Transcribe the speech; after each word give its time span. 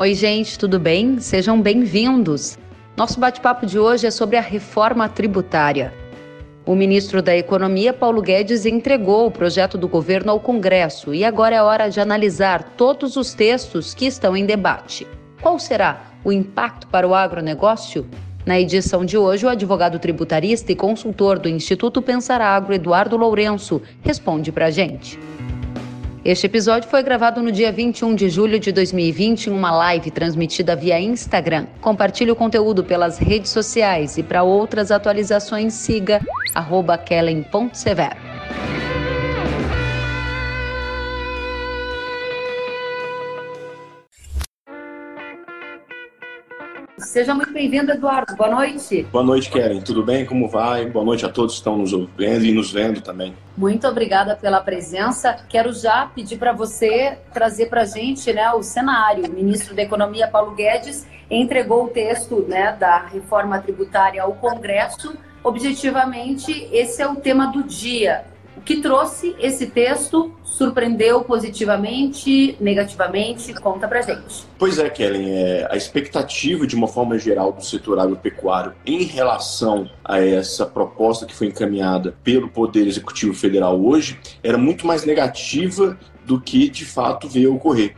Oi, 0.00 0.14
gente, 0.14 0.58
tudo 0.58 0.80
bem? 0.80 1.20
Sejam 1.20 1.60
bem-vindos. 1.60 2.58
Nosso 2.96 3.20
bate-papo 3.20 3.66
de 3.66 3.78
hoje 3.78 4.06
é 4.06 4.10
sobre 4.10 4.38
a 4.38 4.40
reforma 4.40 5.06
tributária. 5.10 5.92
O 6.64 6.74
ministro 6.74 7.20
da 7.20 7.36
Economia, 7.36 7.92
Paulo 7.92 8.22
Guedes, 8.22 8.64
entregou 8.64 9.26
o 9.26 9.30
projeto 9.30 9.76
do 9.76 9.86
governo 9.86 10.32
ao 10.32 10.40
Congresso 10.40 11.12
e 11.12 11.22
agora 11.22 11.56
é 11.56 11.62
hora 11.62 11.90
de 11.90 12.00
analisar 12.00 12.62
todos 12.78 13.14
os 13.18 13.34
textos 13.34 13.92
que 13.92 14.06
estão 14.06 14.34
em 14.34 14.46
debate. 14.46 15.06
Qual 15.42 15.58
será 15.58 16.00
o 16.24 16.32
impacto 16.32 16.86
para 16.86 17.06
o 17.06 17.14
agronegócio? 17.14 18.08
Na 18.46 18.58
edição 18.58 19.04
de 19.04 19.18
hoje, 19.18 19.44
o 19.44 19.50
advogado 19.50 19.98
tributarista 19.98 20.72
e 20.72 20.74
consultor 20.74 21.38
do 21.38 21.46
Instituto 21.46 22.00
Pensar 22.00 22.40
Agro, 22.40 22.72
Eduardo 22.72 23.18
Lourenço, 23.18 23.82
responde 24.02 24.50
para 24.50 24.64
a 24.64 24.70
gente. 24.70 25.18
Este 26.22 26.46
episódio 26.46 26.86
foi 26.86 27.02
gravado 27.02 27.42
no 27.42 27.50
dia 27.50 27.72
21 27.72 28.14
de 28.14 28.28
julho 28.28 28.60
de 28.60 28.70
2020 28.72 29.46
em 29.46 29.52
uma 29.52 29.70
live 29.70 30.10
transmitida 30.10 30.76
via 30.76 31.00
Instagram. 31.00 31.66
Compartilhe 31.80 32.30
o 32.30 32.36
conteúdo 32.36 32.84
pelas 32.84 33.16
redes 33.16 33.50
sociais 33.50 34.18
e 34.18 34.22
para 34.22 34.42
outras 34.42 34.90
atualizações 34.90 35.72
siga 35.72 36.20
kellen.severo. 37.06 38.29
Seja 47.10 47.34
muito 47.34 47.52
bem-vindo, 47.52 47.90
Eduardo. 47.90 48.36
Boa 48.36 48.48
noite. 48.48 49.02
Boa 49.10 49.24
noite, 49.24 49.50
Keren. 49.50 49.80
Tudo 49.80 50.00
bem? 50.00 50.24
Como 50.24 50.46
vai? 50.46 50.86
Boa 50.86 51.04
noite 51.04 51.26
a 51.26 51.28
todos 51.28 51.54
que 51.54 51.58
estão 51.58 51.76
nos 51.76 51.92
ouvindo 51.92 52.44
e 52.44 52.52
nos 52.52 52.72
vendo 52.72 53.00
também. 53.00 53.34
Muito 53.56 53.84
obrigada 53.88 54.36
pela 54.36 54.60
presença. 54.60 55.36
Quero 55.48 55.72
já 55.72 56.06
pedir 56.06 56.38
para 56.38 56.52
você 56.52 57.18
trazer 57.34 57.66
para 57.66 57.80
a 57.80 57.84
gente 57.84 58.32
né, 58.32 58.52
o 58.52 58.62
cenário. 58.62 59.26
O 59.26 59.32
ministro 59.32 59.74
da 59.74 59.82
Economia, 59.82 60.28
Paulo 60.28 60.54
Guedes, 60.54 61.04
entregou 61.28 61.86
o 61.86 61.88
texto 61.88 62.46
né, 62.46 62.76
da 62.78 62.98
reforma 63.06 63.58
tributária 63.58 64.22
ao 64.22 64.34
Congresso. 64.34 65.12
Objetivamente, 65.42 66.68
esse 66.70 67.02
é 67.02 67.08
o 67.08 67.16
tema 67.16 67.48
do 67.48 67.64
dia. 67.64 68.24
O 68.56 68.60
que 68.60 68.80
trouxe 68.80 69.34
esse 69.38 69.66
texto 69.66 70.34
surpreendeu 70.42 71.22
positivamente, 71.22 72.56
negativamente? 72.60 73.54
Conta 73.54 73.88
pra 73.88 74.02
gente. 74.02 74.44
Pois 74.58 74.78
é, 74.78 74.90
Kellen, 74.90 75.30
é, 75.30 75.68
a 75.70 75.76
expectativa 75.76 76.66
de 76.66 76.74
uma 76.74 76.88
forma 76.88 77.18
geral 77.18 77.52
do 77.52 77.64
setor 77.64 77.98
agropecuário 77.98 78.74
em 78.84 79.04
relação 79.04 79.88
a 80.04 80.20
essa 80.20 80.66
proposta 80.66 81.24
que 81.24 81.34
foi 81.34 81.46
encaminhada 81.46 82.14
pelo 82.22 82.48
Poder 82.48 82.86
Executivo 82.86 83.32
Federal 83.32 83.80
hoje 83.80 84.18
era 84.42 84.58
muito 84.58 84.86
mais 84.86 85.04
negativa 85.04 85.98
do 86.26 86.40
que 86.40 86.68
de 86.68 86.84
fato 86.84 87.28
veio 87.28 87.54
ocorrer. 87.54 87.96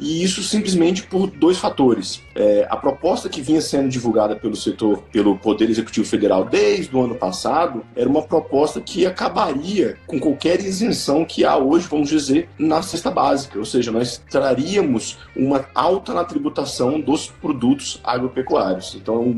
E 0.00 0.22
isso 0.24 0.42
simplesmente 0.42 1.02
por 1.02 1.28
dois 1.28 1.58
fatores. 1.58 2.22
É, 2.34 2.66
a 2.70 2.76
proposta 2.76 3.28
que 3.28 3.42
vinha 3.42 3.60
sendo 3.60 3.86
divulgada 3.90 4.34
pelo 4.34 4.56
setor, 4.56 5.02
pelo 5.12 5.36
Poder 5.36 5.68
Executivo 5.68 6.06
Federal 6.06 6.42
desde 6.42 6.96
o 6.96 7.02
ano 7.02 7.14
passado, 7.14 7.84
era 7.94 8.08
uma 8.08 8.22
proposta 8.22 8.80
que 8.80 9.04
acabaria 9.04 9.98
com 10.06 10.18
qualquer 10.18 10.58
isenção 10.60 11.22
que 11.22 11.44
há 11.44 11.58
hoje, 11.58 11.86
vamos 11.86 12.08
dizer, 12.08 12.48
na 12.58 12.80
cesta 12.80 13.10
básica. 13.10 13.58
Ou 13.58 13.64
seja, 13.66 13.92
nós 13.92 14.16
traríamos 14.30 15.18
uma 15.36 15.66
alta 15.74 16.14
na 16.14 16.24
tributação 16.24 16.98
dos 16.98 17.26
produtos 17.26 18.00
agropecuários. 18.02 18.94
Então, 18.94 19.34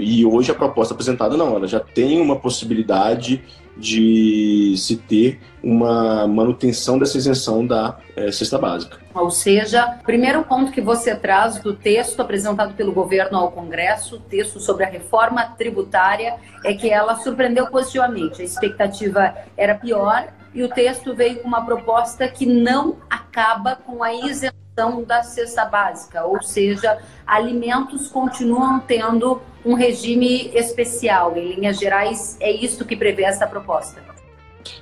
e 0.00 0.24
hoje 0.24 0.50
a 0.50 0.54
proposta 0.54 0.94
apresentada 0.94 1.36
não, 1.36 1.56
ela 1.56 1.68
já 1.68 1.78
tem 1.78 2.22
uma 2.22 2.36
possibilidade 2.36 3.42
de 3.76 4.74
se 4.76 4.96
ter 4.96 5.40
uma 5.62 6.26
manutenção 6.26 6.98
dessa 6.98 7.16
isenção 7.16 7.66
da 7.66 7.98
é, 8.16 8.30
cesta 8.30 8.58
básica. 8.58 8.98
Ou 9.14 9.30
seja, 9.30 9.98
primeiro 10.04 10.42
ponto 10.44 10.72
que 10.72 10.80
você 10.80 11.14
traz 11.14 11.58
do 11.60 11.74
texto 11.74 12.20
apresentado 12.20 12.74
pelo 12.74 12.92
governo 12.92 13.38
ao 13.38 13.52
Congresso, 13.52 14.20
texto 14.20 14.58
sobre 14.60 14.84
a 14.84 14.88
reforma 14.88 15.44
tributária, 15.56 16.36
é 16.64 16.74
que 16.74 16.90
ela 16.90 17.16
surpreendeu 17.16 17.66
positivamente. 17.66 18.42
A 18.42 18.44
expectativa 18.44 19.34
era 19.56 19.74
pior 19.74 20.28
e 20.54 20.62
o 20.62 20.68
texto 20.68 21.14
veio 21.14 21.40
com 21.40 21.48
uma 21.48 21.64
proposta 21.64 22.28
que 22.28 22.46
não 22.46 22.96
acaba 23.10 23.76
com 23.76 24.02
a 24.02 24.12
isenção 24.12 24.61
da 25.06 25.22
cesta 25.22 25.66
básica, 25.66 26.24
ou 26.24 26.42
seja, 26.42 26.98
alimentos 27.26 28.08
continuam 28.08 28.80
tendo 28.80 29.42
um 29.64 29.74
regime 29.74 30.50
especial. 30.54 31.36
Em 31.36 31.54
linhas 31.54 31.78
gerais, 31.78 32.38
é 32.40 32.50
isso 32.50 32.84
que 32.86 32.96
prevê 32.96 33.24
essa 33.24 33.46
proposta. 33.46 34.02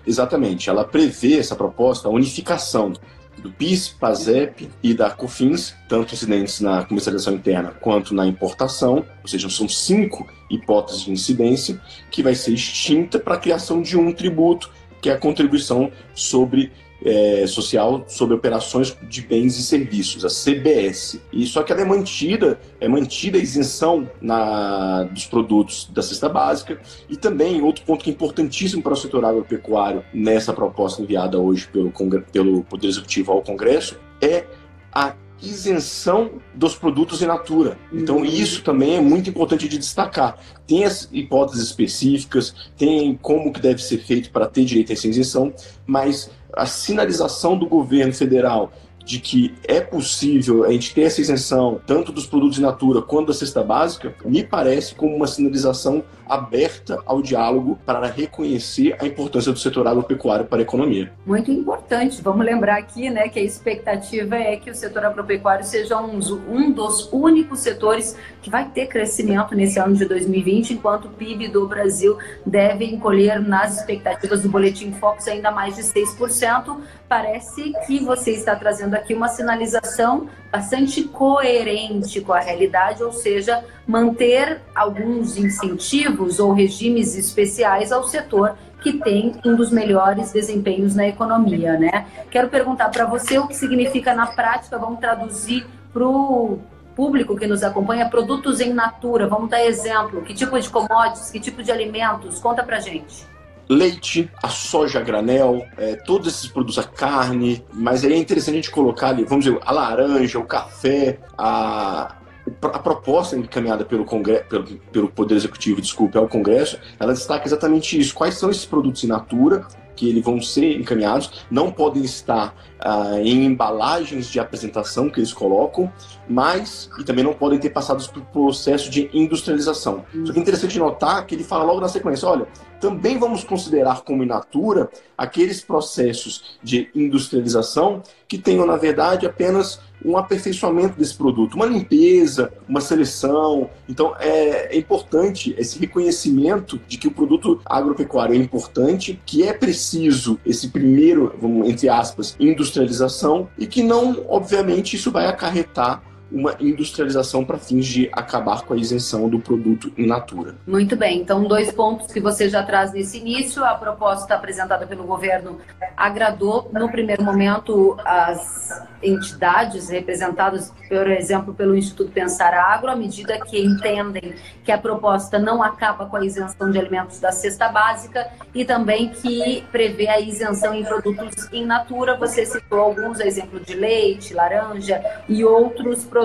Exatamente, 0.07 0.71
ela 0.71 0.85
prevê 0.85 1.39
essa 1.39 1.57
proposta 1.57 2.07
a 2.07 2.11
unificação 2.11 2.93
do 3.39 3.51
PIS, 3.51 3.89
PASEP 3.89 4.71
e 4.83 4.95
da 4.95 5.11
COFINS, 5.11 5.75
tanto 5.89 6.15
incidentes 6.15 6.61
na 6.61 6.85
comercialização 6.85 7.35
interna 7.35 7.71
quanto 7.81 8.15
na 8.15 8.27
importação, 8.27 9.05
ou 9.23 9.29
seja, 9.29 9.49
são 9.49 9.69
cinco 9.69 10.29
hipóteses 10.49 11.03
de 11.03 11.11
incidência, 11.11 11.81
que 12.11 12.23
vai 12.23 12.35
ser 12.35 12.53
extinta 12.53 13.19
para 13.19 13.35
a 13.35 13.39
criação 13.39 13.81
de 13.83 13.97
um 13.97 14.13
tributo, 14.13 14.71
que 15.01 15.09
é 15.09 15.15
a 15.15 15.19
contribuição 15.19 15.91
sobre 16.15 16.71
é, 17.05 17.47
social 17.47 18.05
sobre 18.07 18.35
operações 18.35 18.97
de 19.03 19.23
bens 19.23 19.59
e 19.59 19.63
serviços, 19.63 20.25
a 20.25 20.29
CBS. 20.29 21.21
E 21.33 21.47
só 21.47 21.63
que 21.63 21.73
ela 21.73 21.83
é 21.83 21.85
mantida, 21.85 22.61
é 22.81 22.89
mantida 22.89 23.39
a 23.39 23.41
isenção 23.41 24.09
na, 24.21 25.05
dos 25.05 25.27
produtos 25.27 25.89
da 25.93 26.03
cesta 26.03 26.29
básica 26.29 26.81
e 27.09 27.17
também 27.17 27.63
outro 27.63 27.85
ponto 27.85 28.05
que 28.05 28.11
é 28.11 28.13
importantíssimo 28.13 28.83
para 28.83 28.93
o 28.93 28.97
setor 28.97 29.25
agropecuário 29.25 30.05
nessa 30.13 30.53
proposta 30.53 31.03
enviada 31.03 31.39
hoje 31.39 31.69
pelo, 31.69 31.93
pelo 32.33 32.65
Poder 32.65 32.89
Executivo 32.89 33.33
ao 33.33 33.43
Congresso 33.43 33.99
é 34.21 34.45
a 34.93 35.15
isenção 35.43 36.33
dos 36.55 36.75
produtos 36.75 37.23
in 37.23 37.27
natura. 37.27 37.79
Então, 37.93 38.19
uhum. 38.19 38.25
isso 38.25 38.63
também 38.63 38.97
é 38.97 39.01
muito 39.01 39.31
importante 39.31 39.69
de 39.69 39.79
destacar. 39.79 40.39
Tem 40.67 40.85
as 40.85 41.09
hipóteses 41.13 41.67
específicas, 41.67 42.55
tem 42.77 43.19
como 43.21 43.53
que 43.53 43.61
deve 43.61 43.83
ser 43.83 43.99
feito 43.99 44.31
para 44.31 44.47
ter 44.47 44.65
direito 44.65 44.91
a 44.91 44.93
essa 44.93 45.09
isenção, 45.09 45.53
mas 45.87 46.31
a 46.53 46.67
sinalização 46.67 47.57
do 47.57 47.67
governo 47.67 48.13
federal 48.13 48.73
de 49.11 49.19
que 49.19 49.53
é 49.67 49.81
possível 49.81 50.65
a 50.65 50.71
gente 50.71 50.95
ter 50.95 51.03
essa 51.03 51.21
isenção 51.21 51.81
tanto 51.85 52.13
dos 52.13 52.27
produtos 52.27 52.59
in 52.59 52.63
natura 52.63 53.03
quanto 53.03 53.27
da 53.29 53.35
cesta 53.35 53.61
básica, 53.61 54.15
me 54.25 54.45
parece 54.45 54.95
como 54.95 55.17
uma 55.17 55.27
sinalização 55.27 56.05
aberta 56.31 57.03
ao 57.05 57.21
diálogo 57.21 57.77
para 57.85 58.07
reconhecer 58.07 58.97
a 59.01 59.07
importância 59.07 59.51
do 59.51 59.59
setor 59.59 59.89
agropecuário 59.89 60.47
para 60.47 60.59
a 60.59 60.63
economia. 60.63 61.13
Muito 61.27 61.51
importante. 61.51 62.23
Vamos 62.23 62.47
lembrar 62.47 62.79
aqui 62.79 63.11
né, 63.11 63.29
que 63.29 63.41
a 63.41 63.43
expectativa 63.43 64.37
é 64.37 64.57
que 64.57 64.71
o 64.71 64.75
setor 64.75 65.05
agropecuário 65.07 65.65
seja 65.65 66.01
um, 66.01 66.21
um 66.49 66.71
dos 66.71 67.13
únicos 67.13 67.59
setores 67.59 68.17
que 68.41 68.49
vai 68.49 68.69
ter 68.69 68.87
crescimento 68.87 69.57
nesse 69.57 69.81
ano 69.81 69.97
de 69.97 70.05
2020, 70.05 70.75
enquanto 70.75 71.07
o 71.07 71.11
PIB 71.11 71.49
do 71.49 71.67
Brasil 71.67 72.17
deve 72.47 72.85
encolher 72.85 73.41
nas 73.41 73.79
expectativas 73.79 74.43
do 74.43 74.49
Boletim 74.49 74.93
Focus 74.93 75.27
ainda 75.27 75.51
mais 75.51 75.75
de 75.75 75.83
6%. 75.83 76.79
Parece 77.09 77.73
que 77.89 77.99
você 78.05 78.31
está 78.31 78.55
trazendo 78.55 78.95
aqui 78.95 79.00
uma 79.15 79.29
sinalização 79.29 80.29
bastante 80.51 81.03
coerente 81.05 82.21
com 82.21 82.33
a 82.33 82.41
realidade, 82.41 83.03
ou 83.03 83.13
seja, 83.13 83.65
manter 83.87 84.61
alguns 84.75 85.37
incentivos 85.37 86.41
ou 86.41 86.53
regimes 86.53 87.17
especiais 87.17 87.93
ao 87.93 88.05
setor 88.05 88.57
que 88.83 88.95
tem 88.95 89.35
um 89.45 89.55
dos 89.55 89.71
melhores 89.71 90.33
desempenhos 90.33 90.95
na 90.95 91.07
economia, 91.07 91.79
né? 91.79 92.07
Quero 92.31 92.49
perguntar 92.49 92.89
para 92.89 93.05
você 93.05 93.39
o 93.39 93.47
que 93.47 93.55
significa 93.55 94.15
na 94.15 94.27
prática, 94.27 94.79
vamos 94.79 95.01
traduzir 95.01 95.67
para 95.93 96.07
o 96.07 96.59
público 96.97 97.37
que 97.37 97.47
nos 97.47 97.63
acompanha, 97.63 98.09
produtos 98.09 98.61
em 98.61 98.73
natura, 98.73 99.27
vamos 99.27 99.51
dar 99.51 99.65
exemplo, 99.65 100.23
que 100.23 100.35
tipo 100.35 100.59
de 100.59 100.69
commodities, 100.69 101.31
que 101.31 101.39
tipo 101.39 101.63
de 101.63 101.71
alimentos, 101.71 102.41
conta 102.41 102.63
para 102.63 102.81
gente 102.81 103.29
leite, 103.71 104.29
a 104.43 104.49
soja 104.49 105.01
granel, 105.01 105.65
é, 105.79 105.95
todos 105.95 106.27
esses 106.27 106.49
produtos, 106.49 106.77
a 106.77 106.83
carne, 106.83 107.65
mas 107.73 108.05
aí 108.05 108.13
é 108.13 108.17
interessante 108.17 108.55
a 108.55 108.57
gente 108.57 108.71
colocar 108.71 109.11
ali, 109.11 109.23
vamos 109.23 109.45
dizer, 109.45 109.61
a 109.65 109.71
laranja, 109.71 110.41
o 110.41 110.45
café, 110.45 111.21
a, 111.39 112.17
a 112.61 112.79
proposta 112.81 113.37
encaminhada 113.37 113.85
pelo, 113.85 114.05
Congresso, 114.05 114.45
pelo, 114.47 114.65
pelo 114.65 115.09
Poder 115.09 115.37
Executivo, 115.37 115.81
desculpe, 115.81 116.19
ao 116.19 116.27
Congresso, 116.27 116.81
ela 116.99 117.13
destaca 117.13 117.47
exatamente 117.47 117.97
isso. 117.97 118.13
Quais 118.13 118.35
são 118.35 118.51
esses 118.51 118.65
produtos 118.65 119.05
in 119.05 119.07
natura 119.07 119.65
que 119.95 120.09
eles 120.09 120.25
vão 120.25 120.41
ser 120.41 120.79
encaminhados, 120.79 121.45
não 121.51 121.71
podem 121.71 122.05
estar 122.05 122.55
ah, 122.81 123.21
em 123.21 123.45
embalagens 123.45 124.29
de 124.29 124.41
apresentação 124.41 125.11
que 125.11 125.21
eles 125.21 125.33
colocam, 125.33 125.93
mas 126.29 126.89
e 126.99 127.05
também 127.05 127.25
não 127.25 127.35
podem 127.35 127.59
ter 127.59 127.71
passado 127.71 128.07
por 128.11 128.23
processo 128.27 128.91
de 128.91 129.11
industrialização. 129.13 130.05
Só 130.25 130.33
que 130.33 130.39
é 130.39 130.43
interessante 130.43 130.79
notar 130.79 131.27
que 131.27 131.35
ele 131.35 131.45
fala 131.45 131.65
logo 131.65 131.81
na 131.81 131.89
sequência, 131.89 132.29
olha, 132.29 132.47
também 132.81 133.19
vamos 133.19 133.45
considerar 133.45 134.03
como 134.03 134.23
in 134.23 134.27
natura 134.27 134.89
aqueles 135.17 135.63
processos 135.63 136.59
de 136.63 136.89
industrialização 136.95 138.03
que 138.27 138.39
tenham, 138.39 138.67
na 138.67 138.77
verdade, 138.77 139.27
apenas 139.27 139.81
um 140.05 140.17
aperfeiçoamento 140.17 140.99
desse 140.99 141.15
produto, 141.15 141.55
uma 141.55 141.67
limpeza, 141.67 142.53
uma 142.69 142.81
seleção. 142.81 143.71
Então 143.89 144.15
é, 144.19 144.75
é, 144.75 144.79
importante 144.79 145.55
esse 145.59 145.79
reconhecimento 145.79 146.81
de 146.89 146.99
que 146.99 147.09
o 147.09 147.11
produto 147.11 147.61
agropecuário 147.65 148.35
é 148.35 148.39
importante, 148.39 149.21
que 149.25 149.43
é 149.43 149.53
preciso 149.53 150.39
esse 150.45 150.69
primeiro, 150.69 151.35
entre 151.65 151.89
aspas, 151.89 152.37
industrialização 152.39 153.49
e 153.59 153.67
que 153.67 153.83
não, 153.83 154.25
obviamente, 154.29 154.97
isso 154.97 155.11
vai 155.11 155.27
acarretar 155.27 156.03
uma 156.31 156.55
industrialização 156.61 157.45
para 157.45 157.59
fins 157.59 157.87
de 157.87 158.09
acabar 158.13 158.63
com 158.63 158.75
a 158.75 158.77
isenção 158.77 159.29
do 159.29 159.41
produto 159.41 159.93
in 159.99 160.07
natura. 160.07 160.55
Muito 160.67 160.97
bem, 160.97 161.21
então 161.21 161.45
dois 161.45 161.73
pontos 161.73 162.07
que 162.13 162.21
você 162.21 162.49
já 162.49 162.63
traz 162.63 162.93
nesse 162.93 163.19
início. 163.19 163.65
A 163.65 163.75
proposta 163.75 164.35
apresentada 164.35 164.87
pelo 164.87 165.05
governo 165.05 165.59
agradou, 165.97 166.71
no 166.73 166.91
primeiro 166.91 167.23
momento, 167.23 167.97
as 168.05 168.71
entidades 169.03 169.89
representadas, 169.89 170.73
por 170.89 171.11
exemplo, 171.11 171.55
pelo 171.55 171.75
Instituto 171.77 172.13
Pensar 172.13 172.55
Agro, 172.55 172.91
à 172.91 172.97
medida 172.97 173.39
que 173.41 173.59
entendem 173.59 174.35
que 174.63 174.71
a 174.71 174.79
proposta 174.79 175.39
não 175.39 175.63
acaba 175.63 176.07
com 176.07 176.17
a 176.17 176.25
isenção 176.25 176.71
de 176.71 176.79
alimentos 176.79 177.19
da 177.19 177.33
cesta 177.33 177.69
básica 177.69 178.31
e 178.55 178.65
também 178.65 179.09
que 179.09 179.65
prevê 179.73 180.07
a 180.09 180.21
isenção 180.21 180.75
em 180.75 180.85
produtos 180.85 181.49
in 181.53 181.65
natura. 181.65 182.17
Você 182.17 182.45
citou 182.45 182.79
alguns 182.79 183.21
exemplos 183.21 183.65
de 183.65 183.75
leite, 183.75 184.35
laranja 184.35 185.03
e 185.29 185.45
outros 185.45 186.05
produtos. 186.05 186.20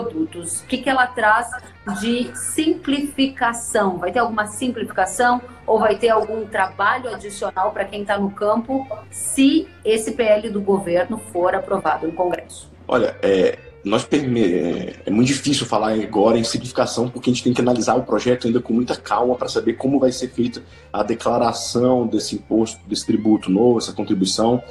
O 0.64 0.68
que, 0.68 0.78
que 0.80 0.90
ela 0.90 1.08
traz 1.08 1.50
de 2.02 2.36
simplificação? 2.36 3.98
Vai 3.98 4.12
ter 4.12 4.20
alguma 4.20 4.48
simplificação 4.48 5.42
ou 5.66 5.80
vai 5.80 5.98
ter 5.98 6.10
algum 6.10 6.46
trabalho 6.46 7.14
adicional 7.14 7.72
para 7.72 7.86
quem 7.86 8.02
está 8.02 8.18
no 8.18 8.32
campo 8.32 8.88
se 9.10 9.68
esse 9.84 10.12
PL 10.12 10.50
do 10.50 10.62
governo 10.62 11.18
for 11.32 11.56
aprovado 11.56 12.08
no 12.08 12.14
Congresso? 12.14 12.70
Olha, 12.88 13.16
é, 13.22 13.58
nós 13.86 14.08
é, 14.12 14.96
é 15.06 15.12
muito 15.12 15.28
difícil 15.28 15.66
falar 15.66 15.94
agora 15.94 16.40
em 16.40 16.44
simplificação 16.44 17.08
porque 17.08 17.30
a 17.30 17.34
gente 17.34 17.44
tem 17.44 17.54
que 17.54 17.62
analisar 17.62 17.96
o 17.96 18.04
projeto 18.04 18.48
ainda 18.48 18.60
com 18.60 18.74
muita 18.74 18.96
calma 18.96 19.36
para 19.36 19.48
saber 19.48 19.74
como 19.74 20.00
vai 20.00 20.12
ser 20.12 20.30
feita 20.30 20.64
a 20.92 21.04
declaração 21.04 22.08
desse 22.08 22.36
imposto, 22.36 22.80
desse 22.88 23.06
tributo 23.06 23.52
novo, 23.52 23.78
essa 23.78 23.94
contribuição. 23.94 24.62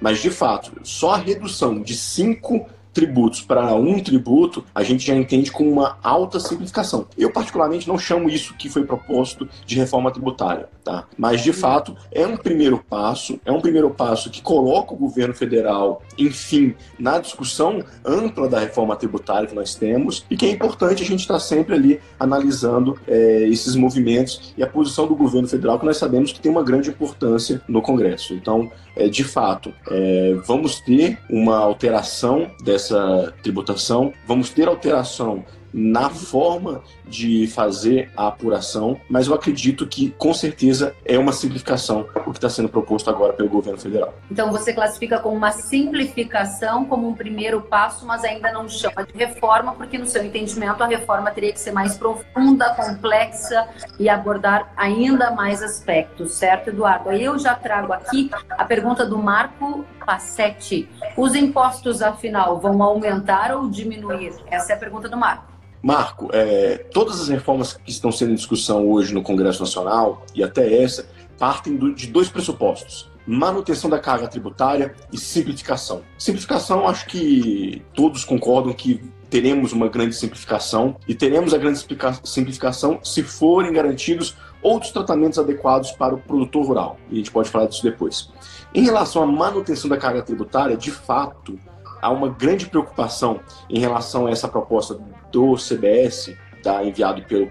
Mas 0.00 0.20
de 0.20 0.28
fato, 0.28 0.72
só 0.82 1.12
a 1.12 1.16
redução 1.16 1.80
de 1.80 1.94
cinco 1.94 2.66
tributos 2.94 3.42
para 3.42 3.74
um 3.74 3.98
tributo, 3.98 4.64
a 4.72 4.82
gente 4.84 5.04
já 5.04 5.14
entende 5.14 5.50
como 5.50 5.70
uma 5.70 5.98
alta 6.02 6.38
simplificação. 6.38 7.06
Eu, 7.18 7.30
particularmente, 7.30 7.88
não 7.88 7.98
chamo 7.98 8.30
isso 8.30 8.54
que 8.54 8.70
foi 8.70 8.84
proposto 8.84 9.48
de 9.66 9.76
reforma 9.76 10.12
tributária, 10.12 10.68
tá? 10.84 11.06
Mas, 11.16 11.42
de 11.42 11.52
fato, 11.52 11.96
é 12.12 12.26
um 12.26 12.36
primeiro 12.36 12.78
passo, 12.78 13.40
é 13.44 13.52
um 13.52 13.60
primeiro 13.60 13.90
passo 13.90 14.30
que 14.30 14.42
coloca 14.42 14.94
o 14.94 14.96
governo 14.96 15.34
federal, 15.34 16.02
enfim, 16.18 16.74
na 16.98 17.18
discussão 17.18 17.82
ampla 18.04 18.48
da 18.48 18.60
reforma 18.60 18.96
tributária 18.96 19.48
que 19.48 19.54
nós 19.54 19.74
temos 19.74 20.24
e 20.30 20.36
que 20.36 20.46
é 20.46 20.50
importante 20.50 21.02
a 21.02 21.06
gente 21.06 21.20
estar 21.20 21.34
tá 21.34 21.40
sempre 21.40 21.74
ali 21.74 22.00
analisando 22.18 22.98
é, 23.06 23.48
esses 23.48 23.74
movimentos 23.74 24.54
e 24.56 24.62
a 24.62 24.66
posição 24.66 25.06
do 25.06 25.16
governo 25.16 25.48
federal, 25.48 25.78
que 25.78 25.86
nós 25.86 25.96
sabemos 25.96 26.32
que 26.32 26.40
tem 26.40 26.50
uma 26.50 26.62
grande 26.62 26.90
importância 26.90 27.60
no 27.68 27.82
Congresso. 27.82 28.34
Então, 28.34 28.70
é, 28.96 29.08
de 29.08 29.24
fato, 29.24 29.72
é, 29.90 30.36
vamos 30.46 30.80
ter 30.80 31.18
uma 31.28 31.56
alteração 31.58 32.50
dessa 32.62 32.84
essa 32.84 33.34
tributação. 33.42 34.12
Vamos 34.26 34.50
ter 34.50 34.68
alteração 34.68 35.44
na 35.74 36.08
forma 36.08 36.82
de 37.04 37.48
fazer 37.48 38.08
a 38.16 38.28
apuração, 38.28 39.00
mas 39.10 39.26
eu 39.26 39.34
acredito 39.34 39.84
que 39.88 40.10
com 40.10 40.32
certeza 40.32 40.94
é 41.04 41.18
uma 41.18 41.32
simplificação 41.32 42.06
o 42.24 42.30
que 42.30 42.38
está 42.38 42.48
sendo 42.48 42.68
proposto 42.68 43.10
agora 43.10 43.32
pelo 43.32 43.48
governo 43.48 43.78
federal. 43.78 44.14
Então 44.30 44.52
você 44.52 44.72
classifica 44.72 45.18
como 45.18 45.36
uma 45.36 45.50
simplificação, 45.50 46.84
como 46.84 47.08
um 47.08 47.14
primeiro 47.14 47.60
passo, 47.60 48.06
mas 48.06 48.22
ainda 48.22 48.52
não 48.52 48.68
chama 48.68 49.04
de 49.04 49.12
reforma, 49.18 49.74
porque 49.74 49.98
no 49.98 50.06
seu 50.06 50.24
entendimento 50.24 50.82
a 50.82 50.86
reforma 50.86 51.32
teria 51.32 51.52
que 51.52 51.58
ser 51.58 51.72
mais 51.72 51.98
profunda, 51.98 52.72
complexa 52.74 53.66
e 53.98 54.08
abordar 54.08 54.72
ainda 54.76 55.32
mais 55.32 55.60
aspectos, 55.60 56.34
certo, 56.34 56.70
Eduardo? 56.70 57.10
Aí 57.10 57.24
eu 57.24 57.36
já 57.36 57.54
trago 57.54 57.92
aqui 57.92 58.30
a 58.50 58.64
pergunta 58.64 59.04
do 59.04 59.18
Marco 59.18 59.84
Passetti. 60.06 60.88
Os 61.16 61.34
impostos, 61.34 62.00
afinal, 62.00 62.60
vão 62.60 62.80
aumentar 62.80 63.52
ou 63.56 63.68
diminuir? 63.68 64.32
Essa 64.46 64.72
é 64.72 64.76
a 64.76 64.78
pergunta 64.78 65.08
do 65.08 65.16
Marco. 65.16 65.54
Marco, 65.84 66.30
é, 66.32 66.78
todas 66.94 67.20
as 67.20 67.28
reformas 67.28 67.74
que 67.74 67.90
estão 67.90 68.10
sendo 68.10 68.32
em 68.32 68.36
discussão 68.36 68.88
hoje 68.88 69.12
no 69.12 69.22
Congresso 69.22 69.60
Nacional, 69.60 70.24
e 70.34 70.42
até 70.42 70.82
essa, 70.82 71.06
partem 71.38 71.76
do, 71.76 71.94
de 71.94 72.06
dois 72.06 72.30
pressupostos 72.30 73.12
manutenção 73.26 73.88
da 73.88 73.98
carga 73.98 74.28
tributária 74.28 74.94
e 75.10 75.16
simplificação. 75.16 76.02
Simplificação, 76.18 76.86
acho 76.86 77.06
que 77.06 77.82
todos 77.94 78.22
concordam 78.22 78.74
que 78.74 79.00
teremos 79.30 79.72
uma 79.72 79.88
grande 79.88 80.14
simplificação 80.14 80.96
e 81.08 81.14
teremos 81.14 81.54
a 81.54 81.58
grande 81.58 81.82
simplificação 82.22 83.00
se 83.02 83.22
forem 83.22 83.72
garantidos 83.72 84.36
outros 84.62 84.92
tratamentos 84.92 85.38
adequados 85.38 85.90
para 85.92 86.14
o 86.14 86.18
produtor 86.18 86.66
rural. 86.66 86.98
E 87.10 87.14
a 87.14 87.16
gente 87.16 87.30
pode 87.30 87.48
falar 87.48 87.66
disso 87.66 87.82
depois. 87.82 88.30
Em 88.74 88.84
relação 88.84 89.22
à 89.22 89.26
manutenção 89.26 89.88
da 89.88 89.96
carga 89.96 90.20
tributária, 90.20 90.76
de 90.76 90.90
fato, 90.90 91.58
há 92.04 92.10
uma 92.10 92.28
grande 92.28 92.66
preocupação 92.66 93.40
em 93.70 93.78
relação 93.78 94.26
a 94.26 94.30
essa 94.30 94.46
proposta 94.46 95.00
do 95.32 95.56
CBS, 95.56 96.36
tá, 96.62 96.84
enviado 96.84 97.22
pelo, 97.22 97.50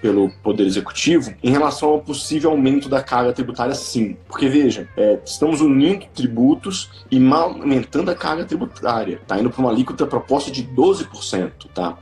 pelo 0.00 0.30
Poder 0.42 0.64
Executivo, 0.64 1.34
em 1.42 1.50
relação 1.50 1.90
ao 1.90 2.00
possível 2.00 2.50
aumento 2.50 2.88
da 2.88 3.02
carga 3.02 3.34
tributária, 3.34 3.74
sim. 3.74 4.16
Porque, 4.26 4.48
veja, 4.48 4.88
é, 4.96 5.20
estamos 5.22 5.60
unindo 5.60 6.06
tributos 6.14 7.04
e 7.10 7.22
aumentando 7.32 8.10
a 8.10 8.14
carga 8.14 8.46
tributária. 8.46 9.16
Está 9.16 9.38
indo 9.38 9.50
para 9.50 9.60
uma 9.60 9.70
alíquota 9.70 10.06
proposta 10.06 10.50
de 10.50 10.64
12%. 10.64 11.52
Tá? 11.74 11.98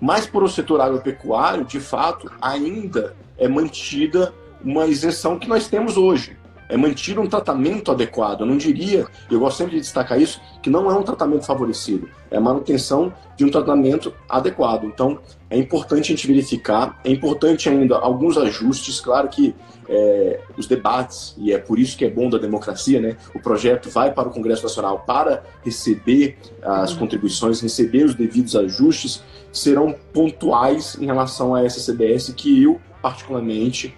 Mas, 0.00 0.26
para 0.26 0.44
o 0.44 0.48
setor 0.48 0.80
agropecuário, 0.80 1.64
de 1.64 1.80
fato, 1.80 2.30
ainda 2.40 3.16
é 3.36 3.48
mantida 3.48 4.32
uma 4.64 4.86
isenção 4.86 5.40
que 5.40 5.48
nós 5.48 5.66
temos 5.66 5.96
hoje 5.96 6.36
é 6.68 6.76
mantido 6.76 7.20
um 7.20 7.26
tratamento 7.26 7.90
adequado. 7.90 8.40
Eu 8.40 8.46
não 8.46 8.56
diria, 8.56 9.06
eu 9.30 9.40
gosto 9.40 9.58
sempre 9.58 9.74
de 9.74 9.80
destacar 9.80 10.20
isso, 10.20 10.40
que 10.62 10.70
não 10.70 10.90
é 10.90 10.94
um 10.94 11.02
tratamento 11.02 11.44
favorecido, 11.44 12.08
é 12.30 12.36
a 12.36 12.40
manutenção 12.40 13.12
de 13.36 13.44
um 13.44 13.50
tratamento 13.50 14.14
adequado. 14.28 14.84
Então, 14.84 15.18
é 15.50 15.56
importante 15.56 16.12
a 16.12 16.16
gente 16.16 16.26
verificar, 16.26 16.98
é 17.04 17.10
importante 17.10 17.68
ainda 17.68 17.96
alguns 17.96 18.38
ajustes, 18.38 19.00
claro 19.00 19.28
que 19.28 19.54
é, 19.88 20.40
os 20.56 20.66
debates, 20.66 21.34
e 21.36 21.52
é 21.52 21.58
por 21.58 21.78
isso 21.78 21.96
que 21.96 22.04
é 22.04 22.10
bom 22.10 22.30
da 22.30 22.38
democracia, 22.38 23.00
né? 23.00 23.16
O 23.34 23.40
projeto 23.40 23.90
vai 23.90 24.12
para 24.12 24.28
o 24.28 24.32
Congresso 24.32 24.62
Nacional 24.62 25.00
para 25.00 25.44
receber 25.62 26.38
as 26.62 26.94
contribuições, 26.94 27.60
receber 27.60 28.04
os 28.04 28.14
devidos 28.14 28.56
ajustes, 28.56 29.22
serão 29.52 29.94
pontuais 30.12 30.96
em 30.98 31.06
relação 31.06 31.54
a 31.54 31.62
essa 31.62 31.92
CBS 31.92 32.32
que 32.34 32.62
eu, 32.62 32.80
particularmente, 33.02 33.94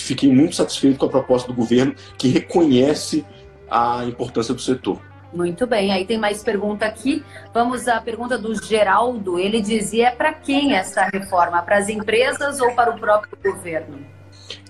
fiquei 0.00 0.30
muito 0.32 0.56
satisfeito 0.56 0.98
com 0.98 1.06
a 1.06 1.08
proposta 1.08 1.48
do 1.48 1.54
governo, 1.54 1.94
que 2.16 2.28
reconhece 2.28 3.24
a 3.70 4.04
importância 4.04 4.54
do 4.54 4.60
setor. 4.60 5.00
Muito 5.32 5.66
bem, 5.66 5.92
aí 5.92 6.04
tem 6.04 6.18
mais 6.18 6.42
pergunta 6.42 6.84
aqui. 6.84 7.24
Vamos 7.54 7.88
à 7.88 8.00
pergunta 8.00 8.36
do 8.36 8.54
Geraldo. 8.62 9.38
Ele 9.38 9.62
dizia: 9.62 10.08
é 10.08 10.10
para 10.10 10.32
quem 10.32 10.74
essa 10.74 11.04
reforma? 11.04 11.62
Para 11.62 11.78
as 11.78 11.88
empresas 11.88 12.60
ou 12.60 12.74
para 12.74 12.90
o 12.90 13.00
próprio 13.00 13.36
governo? 13.42 14.21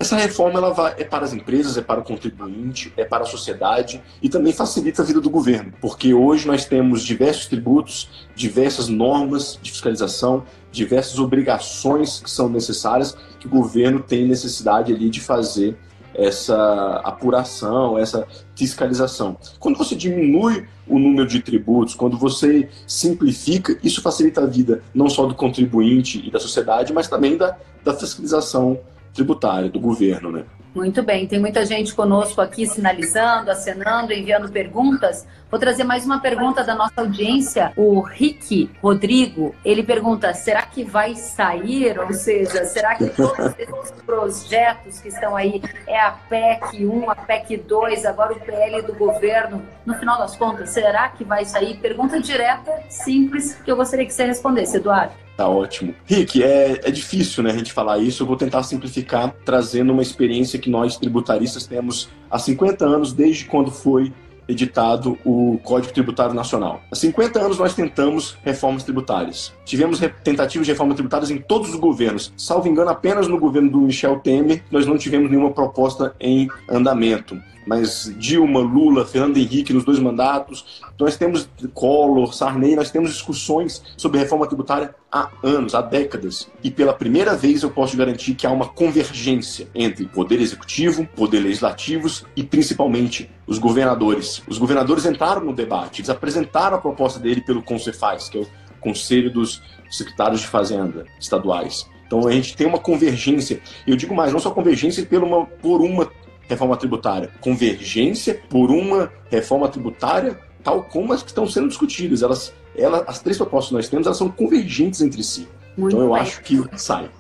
Essa 0.03 0.17
reforma 0.17 0.59
ela 0.59 0.71
vai, 0.71 0.97
é 0.99 1.05
para 1.05 1.25
as 1.25 1.33
empresas, 1.33 1.79
é 1.79 1.81
para 1.81 2.01
o 2.01 2.03
contribuinte, 2.03 2.93
é 2.97 3.05
para 3.05 3.23
a 3.23 3.25
sociedade 3.25 4.03
e 4.21 4.29
também 4.29 4.53
facilita 4.53 5.01
a 5.01 5.05
vida 5.05 5.21
do 5.21 5.31
governo, 5.31 5.73
porque 5.81 6.13
hoje 6.13 6.45
nós 6.45 6.65
temos 6.65 7.05
diversos 7.05 7.47
tributos, 7.47 8.27
diversas 8.35 8.89
normas 8.89 9.61
de 9.63 9.71
fiscalização, 9.71 10.43
diversas 10.73 11.21
obrigações 11.21 12.19
que 12.19 12.29
são 12.29 12.49
necessárias 12.49 13.17
que 13.39 13.47
o 13.47 13.49
governo 13.49 14.01
tem 14.01 14.27
necessidade 14.27 14.93
ali 14.93 15.09
de 15.09 15.21
fazer 15.21 15.79
essa 16.13 17.01
apuração, 17.05 17.97
essa 17.97 18.27
fiscalização. 18.57 19.37
Quando 19.61 19.79
você 19.79 19.95
diminui 19.95 20.67
o 20.85 20.99
número 20.99 21.29
de 21.29 21.39
tributos, 21.39 21.95
quando 21.95 22.19
você 22.19 22.69
simplifica, 22.89 23.79
isso 23.85 24.03
facilita 24.03 24.43
a 24.43 24.47
vida 24.47 24.83
não 24.93 25.09
só 25.09 25.27
do 25.27 25.35
contribuinte 25.37 26.21
e 26.27 26.29
da 26.29 26.41
sociedade, 26.41 26.93
mas 26.93 27.07
também 27.07 27.37
da, 27.37 27.57
da 27.85 27.95
fiscalização 27.95 28.81
tributária 29.13 29.69
do 29.69 29.81
governo, 29.81 30.31
né? 30.31 30.45
Muito 30.75 31.03
bem, 31.03 31.27
tem 31.27 31.39
muita 31.39 31.67
gente 31.67 31.95
conosco 31.95 32.41
aqui 32.41 32.67
sinalizando, 32.67 33.51
acenando, 33.51 34.11
enviando 34.11 34.51
perguntas. 34.51 35.27
Vou 35.51 35.61
trazer 35.61 35.85
mais 35.85 36.07
uma 36.07 36.19
pergunta 36.19 36.65
da 36.65 36.75
nossa 36.75 37.03
audiência. 37.03 37.75
O 37.77 38.01
Rick 38.01 38.71
Rodrigo, 38.83 39.55
ele 39.63 39.83
pergunta: 39.83 40.33
será 40.33 40.63
que 40.63 40.83
vai 40.83 41.15
sair? 41.15 41.99
Ou 42.01 42.11
seja, 42.15 42.65
será 42.65 42.95
que 42.95 43.07
todos 43.11 43.53
esses 43.59 43.93
projetos 44.07 44.99
que 44.99 45.09
estão 45.09 45.37
aí 45.37 45.61
é 45.87 46.01
a 46.01 46.13
PEC 46.13 46.87
1, 46.87 47.11
a 47.11 47.17
PEC 47.17 47.59
2, 47.59 48.07
agora 48.07 48.33
o 48.33 48.41
PL 48.41 48.81
do 48.81 48.95
governo? 48.95 49.63
No 49.85 49.95
final 49.97 50.17
das 50.17 50.35
contas, 50.37 50.71
será 50.71 51.11
que 51.11 51.23
vai 51.23 51.45
sair? 51.45 51.77
Pergunta 51.77 52.19
direta, 52.19 52.73
simples, 52.89 53.57
que 53.63 53.71
eu 53.71 53.77
gostaria 53.77 54.07
que 54.07 54.15
você 54.15 54.25
respondesse, 54.25 54.79
Eduardo. 54.79 55.13
Tá 55.37 55.49
ótimo. 55.49 55.95
Rick, 56.05 56.43
é, 56.43 56.81
é 56.85 56.91
difícil 56.91 57.43
né, 57.43 57.51
a 57.51 57.57
gente 57.57 57.73
falar 57.73 57.99
isso. 57.99 58.23
Eu 58.23 58.27
vou 58.27 58.37
tentar 58.37 58.63
simplificar, 58.63 59.35
trazendo 59.45 59.93
uma 59.93 60.03
experiência 60.03 60.59
que 60.59 60.71
nós 60.71 60.97
tributaristas 60.97 61.67
temos 61.67 62.09
há 62.31 62.39
50 62.39 62.85
anos, 62.85 63.13
desde 63.13 63.47
quando 63.47 63.71
foi 63.71 64.13
editado 64.49 65.19
o 65.25 65.59
Código 65.63 65.93
Tributário 65.93 66.35
Nacional. 66.35 66.83
Há 66.91 66.95
50 66.95 67.41
anos 67.41 67.59
nós 67.59 67.75
tentamos 67.75 68.37
reformas 68.43 68.85
tributárias. 68.85 69.53
Tivemos 69.65 70.01
tentativas 70.23 70.67
de 70.67 70.73
reformas 70.73 70.97
tributárias 70.97 71.31
em 71.31 71.39
todos 71.39 71.71
os 71.71 71.77
governos. 71.77 72.33
Salvo 72.37 72.69
engano, 72.69 72.91
apenas 72.91 73.29
no 73.29 73.39
governo 73.39 73.71
do 73.71 73.81
Michel 73.81 74.19
Temer 74.21 74.63
nós 74.71 74.87
não 74.87 74.99
tivemos 74.99 75.31
nenhuma 75.31 75.53
proposta 75.53 76.15
em 76.21 76.49
andamento. 76.69 77.41
Mas 77.67 78.13
Dilma, 78.19 78.61
Lula, 78.61 79.05
Fernando 79.05 79.37
Henrique 79.37 79.73
nos 79.73 79.85
dois 79.85 79.99
mandatos. 79.99 80.83
Nós 80.99 81.17
temos 81.17 81.49
Collor, 81.75 82.33
Sarney, 82.35 82.77
nós 82.77 82.91
temos 82.91 83.11
discussões 83.11 83.83
sobre 83.97 84.21
reforma 84.21 84.47
tributária 84.47 84.95
há 85.11 85.31
anos, 85.43 85.75
há 85.75 85.83
décadas. 85.83 86.49
E 86.63 86.71
pela 86.71 86.93
primeira 86.93 87.37
vez 87.37 87.63
eu 87.63 87.71
posso 87.71 87.97
garantir 87.97 88.35
que 88.35 88.47
há 88.47 88.51
uma 88.51 88.69
convergência 88.69 89.69
entre 89.75 90.07
poder 90.07 90.41
executivo, 90.41 91.07
poder 91.17 91.41
legislativos 91.41 92.25
e 92.37 92.43
principalmente 92.43 93.31
os 93.47 93.59
governadores. 93.59 94.43
Os 94.49 94.59
governadores 94.59 95.05
entraram 95.05 95.45
no 95.45 95.53
debate, 95.53 96.01
eles 96.01 96.11
apresentaram 96.11 96.77
a 96.77 96.81
proposta 96.81 97.19
dele 97.19 97.41
pelo 97.41 97.63
Concefaz, 97.63 98.29
que 98.29 98.39
é 98.39 98.41
o 98.43 98.47
Conselho 98.81 99.33
dos 99.33 99.63
Secretários 99.91 100.41
de 100.41 100.47
Fazenda 100.47 101.05
estaduais. 101.21 101.87
Então 102.07 102.29
a 102.29 102.33
gente 102.33 102.55
tem 102.55 102.67
uma 102.67 102.79
convergência. 102.79 103.61
Eu 103.87 103.97
digo 103.97 104.15
mais, 104.15 104.33
não 104.33 104.39
só 104.39 104.51
convergência 104.51 105.05
por 105.07 105.23
uma, 105.23 105.47
por 105.47 105.81
uma 105.81 106.11
reforma 106.49 106.77
tributária, 106.77 107.31
convergência 107.41 108.41
por 108.49 108.71
uma 108.71 109.11
reforma 109.31 109.69
tributária 109.69 110.39
tal 110.63 110.83
como 110.85 111.13
as 111.13 111.23
que 111.23 111.29
estão 111.29 111.47
sendo 111.47 111.69
discutidas. 111.69 112.23
Elas, 112.23 112.55
elas, 112.77 113.05
as 113.07 113.21
três 113.21 113.37
propostas 113.37 113.69
que 113.69 113.75
nós 113.75 113.89
temos, 113.89 114.07
elas 114.07 114.17
são 114.17 114.31
convergentes 114.31 115.01
entre 115.01 115.23
si. 115.23 115.49
Muito 115.77 115.97
então 115.97 116.07
eu 116.07 116.13
bem. 116.13 116.23
acho 116.23 116.41
que 116.43 116.63
sai. 116.77 117.11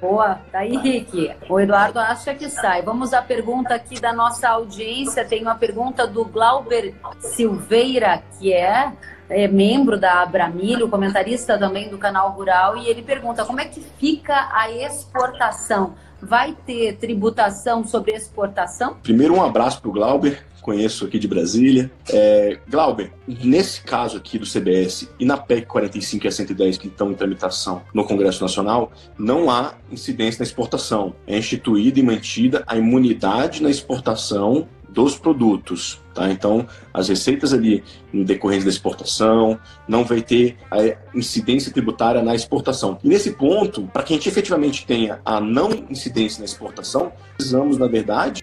Boa, 0.00 0.40
tá 0.50 0.58
aí, 0.58 0.76
Rick. 0.76 1.30
O 1.48 1.60
Eduardo 1.60 2.00
acha 2.00 2.34
que 2.34 2.48
sai. 2.50 2.82
Vamos 2.82 3.14
à 3.14 3.22
pergunta 3.22 3.72
aqui 3.74 4.00
da 4.00 4.12
nossa 4.12 4.48
audiência. 4.48 5.24
Tem 5.24 5.42
uma 5.42 5.54
pergunta 5.54 6.08
do 6.08 6.24
Glauber 6.24 6.92
Silveira, 7.20 8.22
que 8.38 8.52
é 8.52 8.92
é 9.32 9.48
membro 9.48 9.98
da 9.98 10.20
Abramilho, 10.20 10.88
comentarista 10.88 11.58
também 11.58 11.88
do 11.88 11.96
canal 11.96 12.32
Rural, 12.32 12.76
e 12.76 12.86
ele 12.86 13.00
pergunta 13.00 13.46
como 13.46 13.60
é 13.60 13.64
que 13.64 13.80
fica 13.80 14.50
a 14.52 14.70
exportação? 14.70 15.94
Vai 16.22 16.56
ter 16.64 16.96
tributação 16.96 17.84
sobre 17.84 18.12
exportação? 18.12 18.96
Primeiro, 19.02 19.34
um 19.34 19.42
abraço 19.42 19.80
para 19.80 19.90
o 19.90 19.92
Glauber, 19.92 20.44
conheço 20.62 21.04
aqui 21.04 21.18
de 21.18 21.26
Brasília. 21.26 21.90
É, 22.08 22.58
Glauber, 22.70 23.12
nesse 23.26 23.82
caso 23.82 24.16
aqui 24.16 24.38
do 24.38 24.46
CBS 24.46 25.10
e 25.18 25.24
na 25.24 25.36
PEC 25.36 25.66
45 25.66 26.24
e 26.24 26.28
a 26.28 26.30
110 26.30 26.78
que 26.78 26.86
estão 26.86 27.10
em 27.10 27.14
tramitação 27.14 27.82
no 27.92 28.04
Congresso 28.04 28.40
Nacional, 28.40 28.92
não 29.18 29.50
há 29.50 29.74
incidência 29.90 30.38
na 30.38 30.44
exportação. 30.44 31.14
É 31.26 31.36
instituída 31.36 31.98
e 31.98 32.02
mantida 32.02 32.62
a 32.66 32.76
imunidade 32.76 33.62
na 33.62 33.68
exportação 33.68 34.68
dos 34.92 35.16
produtos. 35.16 36.00
Tá? 36.14 36.30
Então, 36.30 36.66
as 36.92 37.08
receitas 37.08 37.52
ali 37.52 37.82
no 38.12 38.24
decorrente 38.24 38.64
da 38.64 38.70
exportação, 38.70 39.58
não 39.88 40.04
vai 40.04 40.20
ter 40.20 40.56
a 40.70 41.16
incidência 41.16 41.72
tributária 41.72 42.22
na 42.22 42.34
exportação. 42.34 42.98
E 43.02 43.08
nesse 43.08 43.32
ponto, 43.32 43.88
para 43.88 44.02
que 44.02 44.12
a 44.12 44.16
gente 44.16 44.28
efetivamente 44.28 44.86
tenha 44.86 45.20
a 45.24 45.40
não 45.40 45.70
incidência 45.88 46.40
na 46.40 46.44
exportação, 46.44 47.12
precisamos, 47.36 47.78
na 47.78 47.86
verdade, 47.86 48.42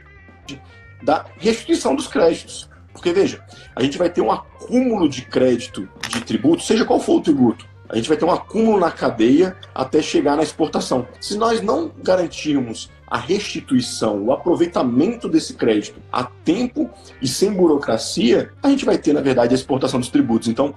da 1.04 1.26
restituição 1.38 1.96
dos 1.96 2.08
créditos. 2.08 2.70
Porque, 2.92 3.14
veja, 3.14 3.42
a 3.76 3.84
gente 3.84 3.98
vai 3.98 4.10
ter 4.10 4.22
um 4.22 4.32
acúmulo 4.32 5.08
de 5.08 5.22
crédito 5.22 5.88
de 6.10 6.22
tributo, 6.22 6.64
seja 6.64 6.84
qual 6.84 7.00
for 7.00 7.18
o 7.18 7.22
tributo, 7.22 7.69
a 7.90 7.96
gente 7.96 8.08
vai 8.08 8.18
ter 8.18 8.26
um 8.26 8.32
acúmulo 8.32 8.80
na 8.80 8.92
cadeia 8.92 9.58
até 9.74 10.02
chegar 10.02 10.38
na 10.38 10.44
exportação. 10.44 11.08
Se 11.20 11.38
nós 11.38 11.62
não 11.62 11.92
garantirmos 12.04 12.90
a 13.08 13.18
restituição, 13.18 14.24
o 14.24 14.32
aproveitamento 14.32 15.28
desse 15.28 15.56
crédito 15.56 16.00
a 16.12 16.24
tempo 16.24 16.90
e 17.20 17.28
sem 17.28 17.52
burocracia, 17.52 18.52
a 18.62 18.70
gente 18.70 18.86
vai 18.86 19.00
ter, 19.00 19.14
na 19.14 19.22
verdade, 19.22 19.54
a 19.54 19.56
exportação 19.56 20.00
dos 20.00 20.10
tributos. 20.10 20.48
Então, 20.48 20.76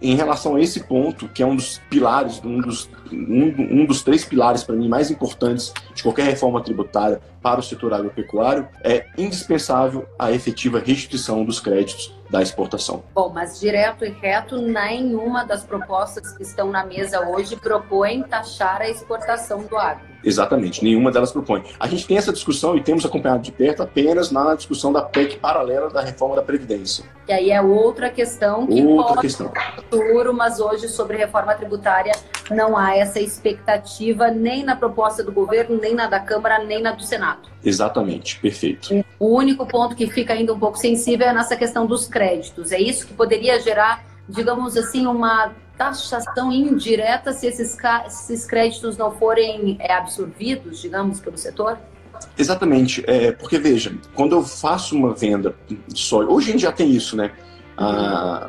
em 0.00 0.14
relação 0.14 0.54
a 0.54 0.60
esse 0.60 0.84
ponto, 0.84 1.28
que 1.28 1.42
é 1.42 1.46
um 1.46 1.56
dos 1.56 1.78
pilares, 1.90 2.40
um 2.44 2.60
dos, 2.60 2.88
um, 3.12 3.82
um 3.82 3.84
dos 3.84 4.02
três 4.02 4.24
pilares 4.24 4.62
para 4.62 4.76
mim 4.76 4.88
mais 4.88 5.10
importantes 5.10 5.74
de 5.94 6.02
qualquer 6.02 6.24
reforma 6.24 6.62
tributária 6.62 7.20
para 7.42 7.60
o 7.60 7.62
setor 7.62 7.92
agropecuário, 7.92 8.68
é 8.82 9.06
indispensável 9.18 10.06
a 10.18 10.32
efetiva 10.32 10.78
restituição 10.78 11.44
dos 11.44 11.60
créditos 11.60 12.14
da 12.30 12.42
exportação. 12.42 13.02
Bom, 13.14 13.30
mas 13.34 13.58
direto 13.58 14.04
e 14.04 14.10
reto, 14.10 14.60
nenhuma 14.60 15.44
das 15.44 15.64
propostas 15.64 16.32
que 16.36 16.42
estão 16.42 16.70
na 16.70 16.84
mesa 16.84 17.26
hoje 17.28 17.56
propõe 17.56 18.22
taxar 18.22 18.82
a 18.82 18.88
exportação 18.88 19.62
do 19.64 19.76
agro. 19.76 20.06
Exatamente, 20.24 20.82
nenhuma 20.82 21.12
delas 21.12 21.30
propõe. 21.30 21.62
A 21.78 21.86
gente 21.86 22.06
tem 22.06 22.18
essa 22.18 22.32
discussão 22.32 22.76
e 22.76 22.82
temos 22.82 23.06
acompanhado 23.06 23.42
de 23.42 23.52
perto 23.52 23.82
apenas 23.82 24.30
na 24.30 24.54
discussão 24.54 24.92
da 24.92 25.00
PEC 25.00 25.38
paralela 25.38 25.90
da 25.90 26.02
reforma 26.02 26.34
da 26.34 26.42
Previdência. 26.42 27.04
E 27.28 27.32
aí 27.32 27.50
é 27.50 27.62
outra 27.62 28.10
questão 28.10 28.66
que 28.66 28.82
outra 28.84 29.14
pode 29.14 29.20
questão. 29.20 29.52
futuro, 29.76 30.34
mas 30.34 30.58
hoje 30.58 30.88
sobre 30.88 31.16
reforma 31.16 31.54
tributária 31.54 32.12
não 32.50 32.76
há 32.76 32.96
essa 32.96 33.20
expectativa 33.20 34.30
nem 34.30 34.64
na 34.64 34.76
proposta 34.76 35.22
do 35.22 35.32
governo, 35.32 35.78
nem 35.80 35.94
na 35.94 36.06
da 36.06 36.20
Câmara, 36.20 36.64
nem 36.64 36.82
na 36.82 36.92
do 36.92 37.02
Senado. 37.02 37.48
Exatamente, 37.64 38.38
perfeito. 38.38 39.04
O 39.18 39.36
único 39.36 39.66
ponto 39.66 39.94
que 39.94 40.06
fica 40.06 40.32
ainda 40.32 40.52
um 40.52 40.58
pouco 40.58 40.78
sensível 40.78 41.26
é 41.26 41.32
nessa 41.32 41.56
questão 41.56 41.86
dos 41.86 42.06
créditos. 42.06 42.72
É 42.72 42.80
isso 42.80 43.06
que 43.06 43.14
poderia 43.14 43.60
gerar, 43.60 44.04
digamos 44.28 44.76
assim, 44.76 45.06
uma 45.06 45.52
taxação 45.76 46.50
indireta 46.50 47.32
se 47.32 47.46
esses, 47.46 47.76
esses 48.06 48.44
créditos 48.44 48.96
não 48.96 49.12
forem 49.12 49.76
é, 49.78 49.92
absorvidos, 49.92 50.80
digamos, 50.80 51.20
pelo 51.20 51.38
setor? 51.38 51.78
Exatamente, 52.36 53.04
é, 53.06 53.30
porque 53.30 53.58
veja, 53.58 53.94
quando 54.14 54.34
eu 54.34 54.42
faço 54.42 54.96
uma 54.96 55.14
venda 55.14 55.54
de 55.86 56.00
soja, 56.00 56.28
hoje 56.28 56.48
a 56.48 56.52
gente 56.52 56.62
já 56.62 56.72
tem 56.72 56.90
isso, 56.90 57.16
né? 57.16 57.30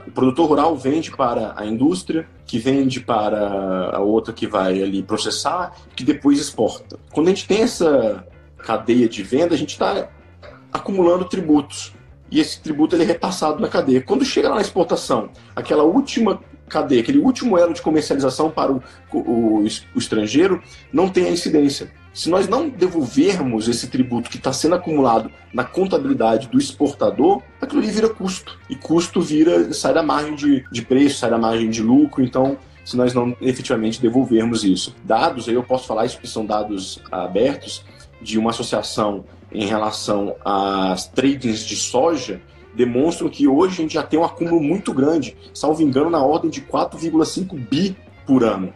O 0.07 0.11
produtor 0.11 0.47
rural 0.47 0.75
vende 0.75 1.11
para 1.11 1.53
a 1.55 1.65
indústria, 1.65 2.27
que 2.45 2.57
vende 2.57 2.99
para 2.99 3.91
a 3.95 3.99
outra 3.99 4.33
que 4.33 4.47
vai 4.47 4.81
ali 4.81 5.03
processar, 5.03 5.73
que 5.95 6.03
depois 6.03 6.39
exporta. 6.39 6.97
Quando 7.11 7.27
a 7.27 7.29
gente 7.29 7.47
tem 7.47 7.61
essa 7.61 8.25
cadeia 8.57 9.07
de 9.07 9.21
venda, 9.21 9.53
a 9.53 9.57
gente 9.57 9.71
está 9.71 10.09
acumulando 10.73 11.25
tributos. 11.25 11.93
E 12.31 12.39
esse 12.39 12.59
tributo 12.59 12.95
ele 12.95 13.03
é 13.03 13.07
repassado 13.07 13.59
na 13.59 13.67
cadeia. 13.67 14.01
Quando 14.01 14.25
chega 14.25 14.49
lá 14.49 14.55
na 14.55 14.61
exportação, 14.61 15.29
aquela 15.55 15.83
última 15.83 16.39
cadeia, 16.67 17.01
aquele 17.01 17.19
último 17.19 17.57
elo 17.57 17.73
de 17.73 17.81
comercialização 17.81 18.49
para 18.49 18.71
o, 18.71 18.81
o, 19.13 19.63
o 19.63 19.97
estrangeiro, 19.97 20.61
não 20.91 21.09
tem 21.09 21.25
a 21.25 21.31
incidência. 21.31 21.91
Se 22.13 22.29
nós 22.29 22.47
não 22.47 22.67
devolvermos 22.67 23.67
esse 23.67 23.87
tributo 23.87 24.29
que 24.29 24.37
está 24.37 24.51
sendo 24.51 24.75
acumulado 24.75 25.31
na 25.53 25.63
contabilidade 25.63 26.47
do 26.47 26.57
exportador, 26.57 27.41
aquilo 27.61 27.81
ali 27.81 27.91
vira 27.91 28.09
custo. 28.09 28.57
E 28.69 28.75
custo 28.75 29.21
vira, 29.21 29.71
sai 29.73 29.93
da 29.93 30.03
margem 30.03 30.35
de, 30.35 30.65
de 30.71 30.81
preço, 30.81 31.19
sai 31.19 31.29
da 31.29 31.37
margem 31.37 31.69
de 31.69 31.81
lucro. 31.81 32.23
Então, 32.23 32.57
se 32.83 32.97
nós 32.97 33.13
não 33.13 33.35
efetivamente 33.39 34.01
devolvermos 34.01 34.63
isso. 34.63 34.95
Dados, 35.03 35.47
aí 35.47 35.53
eu 35.53 35.63
posso 35.63 35.85
falar 35.85 36.05
isso 36.05 36.19
que 36.19 36.27
são 36.27 36.45
dados 36.45 37.01
abertos, 37.11 37.85
de 38.21 38.37
uma 38.37 38.49
associação 38.49 39.23
em 39.51 39.65
relação 39.65 40.35
às 40.43 41.07
tradings 41.07 41.65
de 41.65 41.75
soja, 41.75 42.41
demonstram 42.73 43.29
que 43.29 43.47
hoje 43.47 43.73
a 43.73 43.81
gente 43.81 43.93
já 43.93 44.03
tem 44.03 44.19
um 44.19 44.23
acúmulo 44.23 44.61
muito 44.61 44.93
grande, 44.93 45.35
salvo 45.53 45.81
engano, 45.81 46.09
na 46.09 46.23
ordem 46.23 46.49
de 46.49 46.61
4,5 46.61 47.57
bi 47.69 47.95
por 48.25 48.43
ano. 48.43 48.73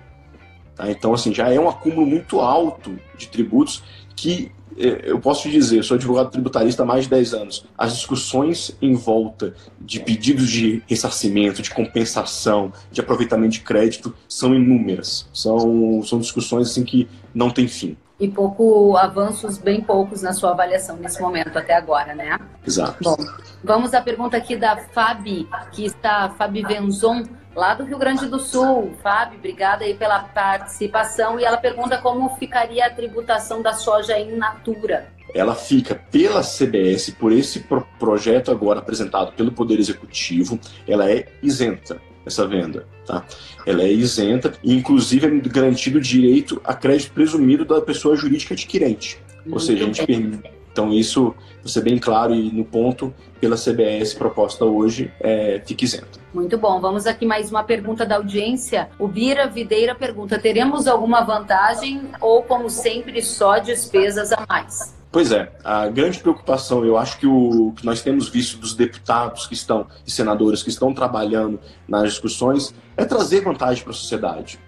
Tá? 0.76 0.90
Então, 0.90 1.14
assim, 1.14 1.34
já 1.34 1.52
é 1.52 1.60
um 1.60 1.70
acúmulo 1.70 2.06
muito 2.06 2.40
alto 2.40 2.98
de 3.18 3.28
tributos 3.28 3.84
que 4.16 4.52
é, 4.78 5.12
eu 5.12 5.20
posso 5.20 5.44
te 5.44 5.52
dizer, 5.52 5.84
sou 5.84 5.96
advogado 5.96 6.32
tributarista 6.32 6.84
há 6.84 6.86
mais 6.86 7.04
de 7.04 7.12
10 7.12 7.34
anos. 7.34 7.66
As 7.78 7.94
discussões 7.94 8.76
em 8.82 8.94
volta 8.96 9.54
de 9.80 10.00
pedidos 10.00 10.50
de 10.50 10.82
ressarcimento, 10.88 11.62
de 11.62 11.70
compensação, 11.70 12.74
de 12.92 13.00
aproveitamento 13.00 13.54
de 13.54 13.60
crédito 13.62 14.14
são 14.28 14.56
inúmeras. 14.56 15.28
São, 15.34 16.02
são 16.04 16.20
discussões 16.20 16.70
assim 16.70 16.84
que 16.84 17.08
não 17.34 17.50
têm 17.50 17.68
fim 17.68 17.96
e 18.24 18.30
pouco 18.30 18.96
avanços, 18.96 19.58
bem 19.58 19.82
poucos 19.82 20.22
na 20.22 20.32
sua 20.32 20.52
avaliação 20.52 20.96
nesse 20.96 21.22
momento 21.22 21.58
até 21.58 21.76
agora, 21.76 22.16
né? 22.16 22.40
Exato. 22.66 22.98
Bom, 23.04 23.18
vamos 23.62 23.94
à 23.94 24.02
pergunta 24.02 24.38
aqui 24.38 24.56
da 24.56 24.78
Fabi, 24.78 25.48
que 25.74 25.86
está 25.86 26.30
Fabi 26.30 26.64
Venzon, 26.64 27.24
lá 27.54 27.74
do 27.74 27.84
Rio 27.84 27.98
Grande 27.98 28.28
do 28.28 28.40
Sul. 28.40 28.94
Fabi, 29.04 29.36
obrigada 29.36 29.84
aí 29.84 29.94
pela 29.94 30.20
participação 30.20 31.38
e 31.38 31.44
ela 31.44 31.58
pergunta 31.58 31.98
como 31.98 32.30
ficaria 32.38 32.86
a 32.86 32.90
tributação 32.90 33.62
da 33.62 33.74
soja 33.74 34.18
in 34.18 34.38
natura. 34.38 35.12
Ela 35.36 35.56
fica 35.56 35.96
pela 36.10 36.42
CBS, 36.42 37.10
por 37.12 37.34
esse 37.34 37.62
pro 37.62 37.86
projeto 38.00 38.52
agora 38.52 38.80
apresentado 38.80 39.34
pelo 39.34 39.52
Poder 39.52 39.80
Executivo, 39.80 40.58
ela 40.88 41.12
é 41.12 41.28
isenta 41.42 42.00
essa 42.26 42.48
venda. 42.48 42.86
Tá? 43.06 43.26
Ela 43.66 43.84
é 43.84 43.92
isenta 43.92 44.54
e, 44.64 44.74
inclusive, 44.74 45.28
é 45.28 45.50
garantido 45.50 45.98
o 45.98 46.02
direito 46.02 46.62
a 46.64 46.74
crédito 46.74 47.12
presumido 47.14 47.66
da 47.66 47.82
pessoa 47.82 48.16
jurídica 48.16 48.54
adquirente. 48.54 49.20
Ou 49.50 49.60
seja, 49.60 49.84
a 49.84 49.88
gente 49.88 50.06
permite. 50.06 50.52
Então, 50.72 50.92
isso, 50.92 51.36
para 51.62 51.70
ser 51.70 51.82
bem 51.82 52.00
claro 52.00 52.34
e 52.34 52.52
no 52.52 52.66
ponto, 52.66 53.14
pela 53.40 53.56
CBS 53.56 54.16
proposta 54.16 54.66
hoje, 54.66 55.14
é, 55.20 55.62
fica 55.64 55.86
isenta. 55.86 56.20
Muito 56.34 56.58
bom. 56.58 56.82
Vamos 56.82 57.06
aqui 57.06 57.28
mais 57.28 57.52
uma 57.52 57.64
pergunta 57.64 58.04
da 58.04 58.16
audiência. 58.16 58.90
O 58.98 59.08
Bira 59.08 59.48
Videira 59.48 59.94
pergunta: 59.94 60.40
teremos 60.40 60.88
alguma 60.88 61.22
vantagem 61.22 62.02
ou, 62.20 62.42
como 62.42 62.72
sempre, 62.72 63.22
só 63.22 63.60
despesas 63.60 64.32
a 64.32 64.44
mais? 64.50 64.96
Pois 65.14 65.32
é, 65.32 65.52
a 65.64 65.88
grande 65.90 66.20
preocupação, 66.20 66.84
eu 66.84 66.98
acho 66.98 67.20
que 67.20 67.28
o 67.28 67.72
que 67.76 67.86
nós 67.86 68.02
temos 68.02 68.30
visto 68.30 68.58
dos 68.58 68.74
deputados 68.74 69.46
que 69.46 69.54
estão 69.54 69.86
e 70.08 70.10
senadores 70.10 70.64
que 70.64 70.70
estão 70.70 70.92
trabalhando 70.92 71.60
nas 71.88 72.14
discussões 72.14 72.74
é 72.98 73.06
trazer 73.06 73.42
vantagem 73.42 73.84
para 73.84 73.92
a 73.92 73.96
sociedade. 73.96 74.60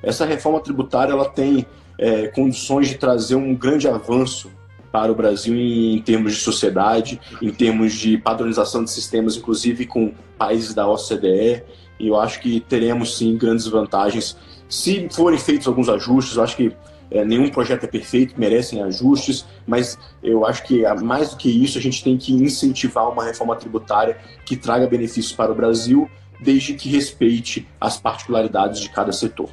Essa 0.00 0.24
reforma 0.24 0.60
tributária 0.60 1.10
ela 1.10 1.28
tem 1.28 1.66
é, 1.98 2.28
condições 2.28 2.86
de 2.86 2.94
trazer 2.94 3.34
um 3.34 3.52
grande 3.56 3.88
avanço 3.88 4.52
para 4.92 5.10
o 5.10 5.16
Brasil 5.16 5.56
em 5.56 6.00
termos 6.00 6.34
de 6.34 6.42
sociedade, 6.42 7.20
em 7.42 7.50
termos 7.50 7.92
de 7.92 8.16
padronização 8.18 8.84
de 8.84 8.92
sistemas, 8.92 9.36
inclusive 9.36 9.84
com 9.84 10.14
países 10.38 10.74
da 10.74 10.86
OCDE. 10.86 11.64
E 11.98 12.06
eu 12.06 12.16
acho 12.16 12.38
que 12.38 12.60
teremos 12.60 13.18
sim 13.18 13.36
grandes 13.36 13.66
vantagens. 13.66 14.36
Se 14.68 15.08
forem 15.10 15.40
feitos 15.40 15.66
alguns 15.66 15.88
ajustes, 15.88 16.36
eu 16.36 16.44
acho 16.44 16.56
que 16.56 16.72
é, 17.10 17.24
nenhum 17.24 17.48
projeto 17.48 17.84
é 17.84 17.86
perfeito, 17.86 18.34
merecem 18.38 18.82
ajustes, 18.82 19.46
mas 19.66 19.98
eu 20.22 20.44
acho 20.44 20.62
que 20.64 20.82
mais 21.02 21.30
do 21.30 21.36
que 21.36 21.48
isso, 21.48 21.78
a 21.78 21.80
gente 21.80 22.02
tem 22.02 22.16
que 22.16 22.32
incentivar 22.32 23.08
uma 23.08 23.24
reforma 23.24 23.56
tributária 23.56 24.18
que 24.44 24.56
traga 24.56 24.86
benefícios 24.86 25.32
para 25.32 25.50
o 25.52 25.54
Brasil, 25.54 26.10
desde 26.40 26.74
que 26.74 26.88
respeite 26.88 27.66
as 27.80 27.98
particularidades 27.98 28.80
de 28.80 28.90
cada 28.90 29.12
setor. 29.12 29.50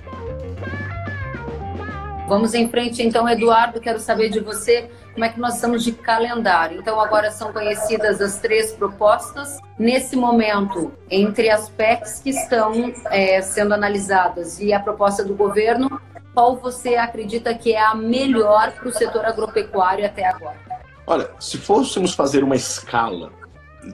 Vamos 2.27 2.55
em 2.55 2.67
frente, 2.67 3.03
então, 3.03 3.29
Eduardo. 3.29 3.79
Quero 3.79 3.99
saber 3.99 4.29
de 4.29 4.39
você 4.39 4.89
como 5.13 5.23
é 5.23 5.29
que 5.29 5.39
nós 5.39 5.55
estamos 5.55 5.83
de 5.83 5.91
calendário. 5.91 6.79
Então, 6.79 6.99
agora 6.99 7.29
são 7.29 7.53
conhecidas 7.53 8.19
as 8.19 8.39
três 8.39 8.73
propostas. 8.73 9.59
Nesse 9.77 10.15
momento, 10.15 10.91
entre 11.09 11.51
as 11.51 11.69
PECs 11.69 12.19
que 12.19 12.31
estão 12.31 12.91
é, 13.11 13.41
sendo 13.41 13.75
analisadas 13.75 14.59
e 14.59 14.73
a 14.73 14.79
proposta 14.79 15.23
do 15.23 15.35
governo, 15.35 16.01
qual 16.35 16.57
você 16.57 16.97
acredita 16.97 17.55
que 17.55 17.73
é 17.73 17.81
a 17.81 17.95
melhor 17.95 18.73
para 18.73 18.89
o 18.89 18.93
setor 18.93 19.25
agropecuário 19.25 20.05
até 20.05 20.27
agora? 20.27 20.59
Olha, 21.07 21.31
se 21.39 21.57
fôssemos 21.57 22.13
fazer 22.13 22.43
uma 22.43 22.55
escala 22.55 23.31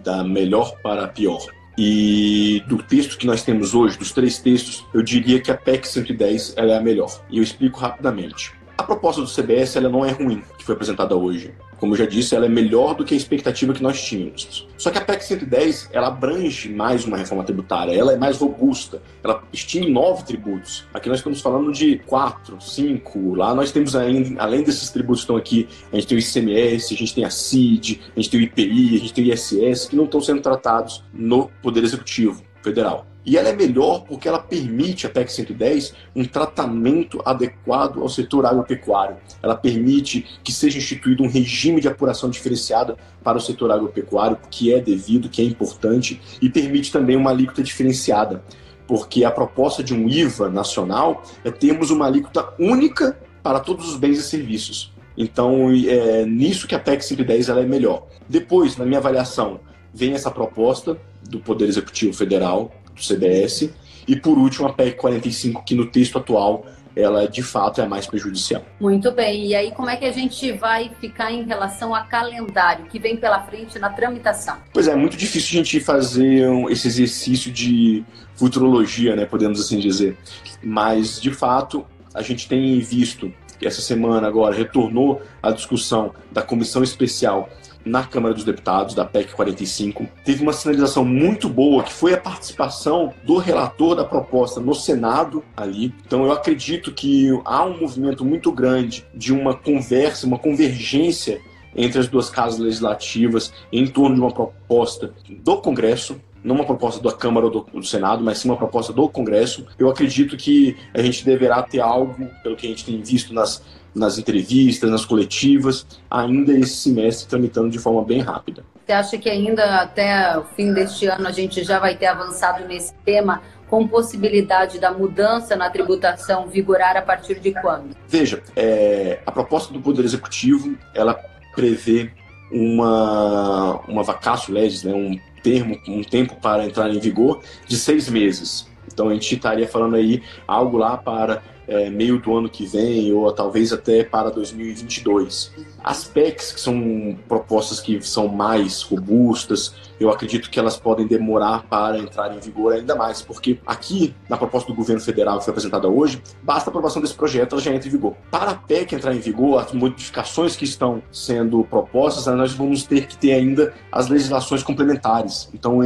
da 0.03 0.23
melhor 0.23 0.75
para 0.81 1.05
a 1.05 1.07
pior, 1.07 1.45
e 1.77 2.61
do 2.67 2.81
texto 2.83 3.17
que 3.17 3.25
nós 3.25 3.43
temos 3.43 3.73
hoje, 3.73 3.97
dos 3.97 4.11
três 4.11 4.39
textos, 4.39 4.85
eu 4.93 5.01
diria 5.01 5.39
que 5.39 5.51
a 5.51 5.57
PEC 5.57 5.87
110 5.87 6.55
ela 6.57 6.73
é 6.73 6.77
a 6.77 6.81
melhor. 6.81 7.23
E 7.29 7.37
eu 7.37 7.43
explico 7.43 7.79
rapidamente. 7.79 8.53
A 8.77 8.83
proposta 8.83 9.21
do 9.21 9.27
CBS 9.27 9.75
ela 9.75 9.87
não 9.87 10.03
é 10.03 10.11
ruim, 10.11 10.43
que 10.57 10.65
foi 10.65 10.73
apresentada 10.73 11.15
hoje. 11.15 11.53
Como 11.81 11.93
eu 11.93 11.97
já 11.97 12.05
disse, 12.05 12.35
ela 12.35 12.45
é 12.45 12.49
melhor 12.49 12.93
do 12.93 13.03
que 13.03 13.15
a 13.15 13.17
expectativa 13.17 13.73
que 13.73 13.81
nós 13.81 13.99
tínhamos. 13.99 14.67
Só 14.77 14.91
que 14.91 14.99
a 14.99 15.01
PEC 15.01 15.25
110, 15.25 15.89
ela 15.91 16.09
abrange 16.09 16.69
mais 16.69 17.05
uma 17.05 17.17
reforma 17.17 17.43
tributária, 17.43 17.91
ela 17.91 18.13
é 18.13 18.17
mais 18.17 18.37
robusta, 18.37 19.01
ela 19.23 19.43
extingue 19.51 19.89
nove 19.89 20.23
tributos. 20.23 20.85
Aqui 20.93 21.09
nós 21.09 21.17
estamos 21.17 21.41
falando 21.41 21.71
de 21.71 21.97
quatro, 22.05 22.61
cinco, 22.61 23.33
lá 23.33 23.55
nós 23.55 23.71
temos 23.71 23.95
ainda, 23.95 24.39
além 24.39 24.61
desses 24.61 24.91
tributos 24.91 25.21
que 25.21 25.23
estão 25.23 25.35
aqui, 25.37 25.67
a 25.91 25.95
gente 25.95 26.05
tem 26.05 26.17
o 26.19 26.21
ICMS, 26.21 26.93
a 26.93 26.97
gente 26.97 27.15
tem 27.15 27.25
a 27.25 27.31
CID, 27.31 27.99
a 28.15 28.19
gente 28.19 28.29
tem 28.29 28.39
o 28.39 28.43
IPI, 28.43 28.95
a 28.95 28.99
gente 28.99 29.13
tem 29.13 29.23
o 29.25 29.33
ISS, 29.33 29.87
que 29.87 29.95
não 29.95 30.05
estão 30.05 30.21
sendo 30.21 30.39
tratados 30.39 31.03
no 31.11 31.49
Poder 31.63 31.83
Executivo 31.83 32.43
Federal. 32.61 33.10
E 33.25 33.37
ela 33.37 33.49
é 33.49 33.55
melhor 33.55 34.03
porque 34.03 34.27
ela 34.27 34.39
permite, 34.39 35.05
a 35.05 35.09
PEC 35.09 35.31
110, 35.31 35.93
um 36.15 36.25
tratamento 36.25 37.21
adequado 37.23 38.01
ao 38.01 38.09
setor 38.09 38.45
agropecuário. 38.45 39.17
Ela 39.43 39.55
permite 39.55 40.25
que 40.43 40.51
seja 40.51 40.79
instituído 40.79 41.23
um 41.23 41.27
regime 41.27 41.79
de 41.79 41.87
apuração 41.87 42.29
diferenciada 42.29 42.97
para 43.23 43.37
o 43.37 43.41
setor 43.41 43.71
agropecuário, 43.71 44.37
que 44.49 44.73
é 44.73 44.79
devido, 44.79 45.29
que 45.29 45.41
é 45.41 45.45
importante, 45.45 46.19
e 46.41 46.49
permite 46.49 46.91
também 46.91 47.15
uma 47.15 47.29
alíquota 47.29 47.61
diferenciada, 47.61 48.43
porque 48.87 49.23
a 49.23 49.31
proposta 49.31 49.83
de 49.83 49.93
um 49.93 50.09
IVA 50.09 50.49
nacional 50.49 51.23
é 51.43 51.51
termos 51.51 51.91
uma 51.91 52.07
alíquota 52.07 52.53
única 52.59 53.19
para 53.43 53.59
todos 53.59 53.87
os 53.87 53.97
bens 53.97 54.17
e 54.19 54.23
serviços. 54.23 54.91
Então, 55.15 55.69
é 55.71 56.25
nisso 56.25 56.67
que 56.67 56.73
a 56.73 56.79
PEC 56.79 57.03
110 57.03 57.49
ela 57.49 57.61
é 57.61 57.65
melhor. 57.65 58.07
Depois, 58.27 58.77
na 58.77 58.85
minha 58.85 58.97
avaliação, 58.97 59.59
vem 59.93 60.13
essa 60.13 60.31
proposta 60.31 60.97
do 61.29 61.39
Poder 61.39 61.67
Executivo 61.67 62.13
Federal, 62.13 62.73
do 63.01 63.15
CBS. 63.15 63.69
E 64.07 64.15
por 64.15 64.37
último, 64.37 64.67
a 64.67 64.73
PEC 64.73 64.97
45, 64.97 65.63
que 65.63 65.75
no 65.75 65.85
texto 65.85 66.17
atual 66.17 66.65
ela 66.95 67.27
de 67.27 67.41
fato 67.41 67.81
é 67.81 67.87
mais 67.87 68.05
prejudicial. 68.05 68.63
Muito 68.79 69.11
bem. 69.11 69.47
E 69.47 69.55
aí, 69.55 69.71
como 69.71 69.89
é 69.89 69.95
que 69.95 70.05
a 70.05 70.11
gente 70.11 70.51
vai 70.51 70.91
ficar 70.99 71.31
em 71.31 71.43
relação 71.43 71.95
a 71.95 72.01
calendário 72.01 72.85
que 72.85 72.99
vem 72.99 73.15
pela 73.15 73.41
frente 73.43 73.79
na 73.79 73.89
tramitação? 73.89 74.57
Pois 74.73 74.87
é, 74.87 74.91
é 74.91 74.95
muito 74.95 75.15
difícil 75.15 75.59
a 75.59 75.63
gente 75.63 75.79
fazer 75.79 76.49
esse 76.69 76.87
exercício 76.87 77.51
de 77.51 78.03
futurologia, 78.35 79.15
né, 79.15 79.25
podemos 79.25 79.59
assim 79.59 79.79
dizer. 79.79 80.17
Mas, 80.61 81.21
de 81.21 81.31
fato, 81.31 81.85
a 82.13 82.21
gente 82.21 82.47
tem 82.47 82.79
visto 82.79 83.31
que 83.57 83.67
essa 83.67 83.81
semana 83.81 84.27
agora 84.27 84.55
retornou 84.55 85.21
a 85.41 85.51
discussão 85.51 86.13
da 86.31 86.41
comissão 86.41 86.83
especial 86.83 87.49
na 87.85 88.03
Câmara 88.03 88.33
dos 88.33 88.43
Deputados, 88.43 88.95
da 88.95 89.05
PEC 89.05 89.33
45. 89.33 90.07
Teve 90.23 90.43
uma 90.43 90.53
sinalização 90.53 91.03
muito 91.03 91.49
boa, 91.49 91.83
que 91.83 91.93
foi 91.93 92.13
a 92.13 92.17
participação 92.17 93.13
do 93.23 93.37
relator 93.37 93.95
da 93.95 94.05
proposta 94.05 94.59
no 94.59 94.73
Senado 94.73 95.43
ali. 95.55 95.93
Então 96.05 96.25
eu 96.25 96.31
acredito 96.31 96.91
que 96.91 97.29
há 97.45 97.63
um 97.63 97.79
movimento 97.79 98.23
muito 98.23 98.51
grande 98.51 99.05
de 99.13 99.33
uma 99.33 99.55
conversa, 99.55 100.27
uma 100.27 100.39
convergência 100.39 101.41
entre 101.75 101.99
as 101.99 102.07
duas 102.07 102.29
casas 102.29 102.59
legislativas 102.59 103.53
em 103.71 103.87
torno 103.87 104.15
de 104.15 104.21
uma 104.21 104.31
proposta 104.31 105.13
do 105.29 105.57
Congresso, 105.57 106.19
não 106.43 106.55
uma 106.55 106.65
proposta 106.65 107.01
da 107.01 107.11
Câmara 107.11 107.45
ou 107.45 107.63
do, 107.63 107.83
Senado, 107.83 108.23
mas 108.23 108.39
sim 108.39 108.49
uma 108.49 108.57
proposta 108.57 108.91
do 108.91 109.07
Congresso. 109.07 109.65
Eu 109.77 109.89
acredito 109.89 110.35
que 110.35 110.75
a 110.93 111.01
gente 111.01 111.23
deverá 111.23 111.61
ter 111.61 111.79
algo, 111.79 112.27
pelo 112.41 112.55
que 112.55 112.65
a 112.65 112.69
gente 112.69 112.83
tem 112.83 113.01
visto 113.01 113.33
nas 113.33 113.63
nas 113.93 114.17
entrevistas, 114.17 114.89
nas 114.89 115.05
coletivas, 115.05 115.85
ainda 116.09 116.53
esse 116.53 116.75
semestre 116.75 117.27
tramitando 117.27 117.69
de 117.69 117.79
forma 117.79 118.03
bem 118.03 118.19
rápida. 118.19 118.63
Você 118.85 118.93
acha 118.93 119.17
que 119.17 119.29
ainda 119.29 119.81
até 119.81 120.37
o 120.37 120.43
fim 120.55 120.73
deste 120.73 121.05
ano 121.07 121.27
a 121.27 121.31
gente 121.31 121.63
já 121.63 121.79
vai 121.79 121.95
ter 121.95 122.07
avançado 122.07 122.67
nesse 122.67 122.93
tema, 123.05 123.41
com 123.69 123.87
possibilidade 123.87 124.79
da 124.79 124.91
mudança 124.91 125.55
na 125.55 125.69
tributação 125.69 126.47
vigorar 126.47 126.97
a 126.97 127.01
partir 127.01 127.39
de 127.39 127.53
quando? 127.53 127.95
Veja, 128.05 128.43
é, 128.53 129.19
a 129.25 129.31
proposta 129.31 129.73
do 129.73 129.79
Poder 129.79 130.03
Executivo, 130.03 130.77
ela 130.93 131.17
prevê 131.55 132.11
uma, 132.51 133.79
uma 133.87 134.03
vacácio 134.03 134.53
legis, 134.53 134.83
né, 134.83 134.93
um 134.93 135.17
termo, 135.41 135.79
um 135.87 136.03
tempo 136.03 136.35
para 136.35 136.65
entrar 136.65 136.89
em 136.89 136.99
vigor 136.99 137.41
de 137.65 137.77
seis 137.77 138.09
meses. 138.09 138.69
Então 138.91 139.07
a 139.07 139.13
gente 139.13 139.33
estaria 139.33 139.67
falando 139.67 139.95
aí 139.95 140.21
algo 140.45 140.77
lá 140.77 140.97
para 140.97 141.41
é, 141.67 141.89
meio 141.89 142.19
do 142.19 142.35
ano 142.35 142.49
que 142.49 142.65
vem 142.65 143.11
ou 143.13 143.31
talvez 143.31 143.71
até 143.71 144.03
para 144.03 144.29
2022. 144.29 145.51
As 145.83 146.03
PECs, 146.03 146.51
que 146.51 146.61
são 146.61 147.17
propostas 147.27 147.79
que 147.79 148.01
são 148.01 148.27
mais 148.27 148.81
robustas, 148.83 149.73
eu 149.99 150.09
acredito 150.09 150.49
que 150.49 150.59
elas 150.59 150.77
podem 150.77 151.07
demorar 151.07 151.63
para 151.69 151.97
entrar 151.97 152.35
em 152.35 152.39
vigor 152.39 152.73
ainda 152.73 152.95
mais, 152.95 153.21
porque 153.21 153.59
aqui, 153.65 154.15
na 154.27 154.37
proposta 154.37 154.67
do 154.67 154.75
governo 154.75 155.01
federal 155.01 155.37
que 155.37 155.45
foi 155.45 155.51
apresentada 155.51 155.87
hoje, 155.87 156.21
basta 156.41 156.69
a 156.69 156.71
aprovação 156.71 157.01
desse 157.01 157.13
projeto, 157.13 157.53
ela 157.53 157.61
já 157.61 157.73
entra 157.73 157.87
em 157.87 157.91
vigor. 157.91 158.15
Para 158.29 158.51
a 158.51 158.55
PEC 158.55 158.95
entrar 158.95 159.13
em 159.13 159.19
vigor, 159.19 159.59
as 159.59 159.71
modificações 159.73 160.55
que 160.55 160.65
estão 160.65 161.01
sendo 161.11 161.63
propostas, 161.63 162.25
nós 162.35 162.53
vamos 162.53 162.83
ter 162.83 163.07
que 163.07 163.17
ter 163.17 163.33
ainda 163.33 163.73
as 163.91 164.07
legislações 164.07 164.63
complementares. 164.63 165.49
Então, 165.53 165.79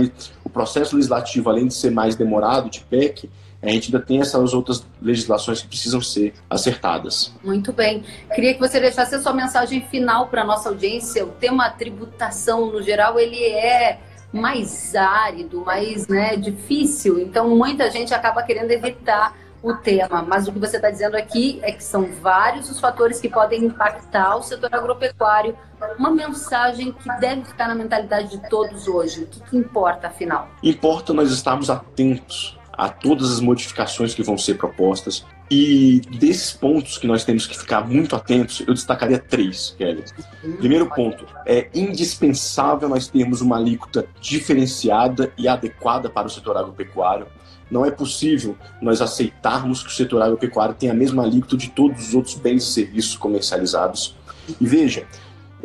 o 0.44 0.50
processo 0.50 0.96
legislativo, 0.96 1.50
além 1.50 1.68
de 1.68 1.74
ser 1.74 1.92
mais 1.92 2.16
demorado 2.16 2.70
de 2.70 2.82
PEC, 2.82 3.30
a 3.70 3.74
gente 3.74 3.94
ainda 3.94 4.06
tem 4.06 4.22
essas 4.22 4.54
outras 4.54 4.86
legislações 5.02 5.62
que 5.62 5.68
precisam 5.68 6.02
ser 6.02 6.34
acertadas. 6.50 7.34
Muito 7.44 7.74
bem. 7.74 8.04
Queria 8.34 8.54
que 8.54 8.60
você 8.60 8.80
deixasse 8.80 9.16
a 9.16 9.22
sua 9.22 9.34
mensagem 9.34 9.82
final 9.82 10.28
para 10.28 10.42
a 10.42 10.46
nossa 10.46 10.70
audiência. 10.70 11.26
O 11.26 11.30
tema 11.30 11.70
tributação, 11.70 12.72
no 12.72 12.82
geral, 12.82 13.20
ele 13.20 13.44
é 13.44 14.00
mais 14.32 14.96
árido, 14.96 15.64
mais 15.66 16.08
né, 16.08 16.36
difícil. 16.36 17.20
Então, 17.20 17.56
muita 17.56 17.90
gente 17.90 18.14
acaba 18.14 18.44
querendo 18.44 18.72
evitar 18.72 19.34
o 19.64 19.74
tema, 19.74 20.22
mas 20.22 20.48
o 20.48 20.52
que 20.52 20.60
você 20.60 20.76
está 20.76 20.92
dizendo 20.92 21.16
aqui 21.16 21.60
é 21.64 21.72
que 21.72 21.84
são 21.84 22.06
vários 22.22 22.70
os 22.70 22.80
fatores 22.80 23.20
que 23.20 23.28
podem 23.28 23.66
impactar 23.66 24.36
o 24.36 24.44
setor 24.44 24.70
agropecuário. 24.72 25.58
Uma 25.98 26.12
mensagem 26.12 26.92
que 26.92 27.10
deve 27.20 27.46
ficar 27.46 27.68
na 27.68 27.74
mentalidade 27.74 28.30
de 28.30 28.48
todos 28.48 28.88
hoje. 28.88 29.24
O 29.24 29.26
que, 29.26 29.40
que 29.40 29.58
importa, 29.58 30.08
afinal? 30.08 30.50
Importa 30.62 31.14
nós 31.14 31.32
estarmos 31.32 31.72
atentos 31.72 32.60
a 32.78 32.90
todas 32.90 33.32
as 33.32 33.40
modificações 33.40 34.14
que 34.14 34.24
vão 34.24 34.38
ser 34.38 34.56
propostas. 34.56 35.26
E 35.50 36.02
desses 36.20 36.52
pontos 36.52 36.98
que 36.98 37.06
nós 37.06 37.24
temos 37.24 37.46
que 37.46 37.58
ficar 37.58 37.88
muito 37.88 38.16
atentos, 38.16 38.64
eu 38.68 38.74
destacaria 38.74 39.20
três, 39.20 39.76
Kelly. 39.78 40.04
Primeiro 40.58 40.88
ponto, 40.88 41.26
é 41.46 41.70
indispensável 41.74 42.90
nós 42.90 43.08
termos 43.08 43.42
uma 43.42 43.58
alíquota 43.58 44.08
diferenciada 44.20 45.32
e 45.38 45.48
adequada 45.48 46.10
para 46.10 46.28
o 46.28 46.30
setor 46.30 46.58
agropecuário. 46.58 47.28
Não 47.70 47.86
é 47.86 47.92
possível 47.92 48.56
nós 48.82 49.02
aceitarmos 49.02 49.82
que 49.82 49.90
o 49.90 49.94
setor 49.94 50.22
agropecuário 50.22 50.76
tenha 50.76 50.92
a 50.92 50.96
mesma 50.96 51.24
alíquota 51.24 51.58
de 51.58 51.70
todos 51.70 52.10
os 52.10 52.16
outros 52.16 52.36
bens 52.36 52.64
e 52.64 52.72
serviços 52.72 53.16
comercializados. 53.16 54.16
E 54.60 54.66
veja, 54.66 55.08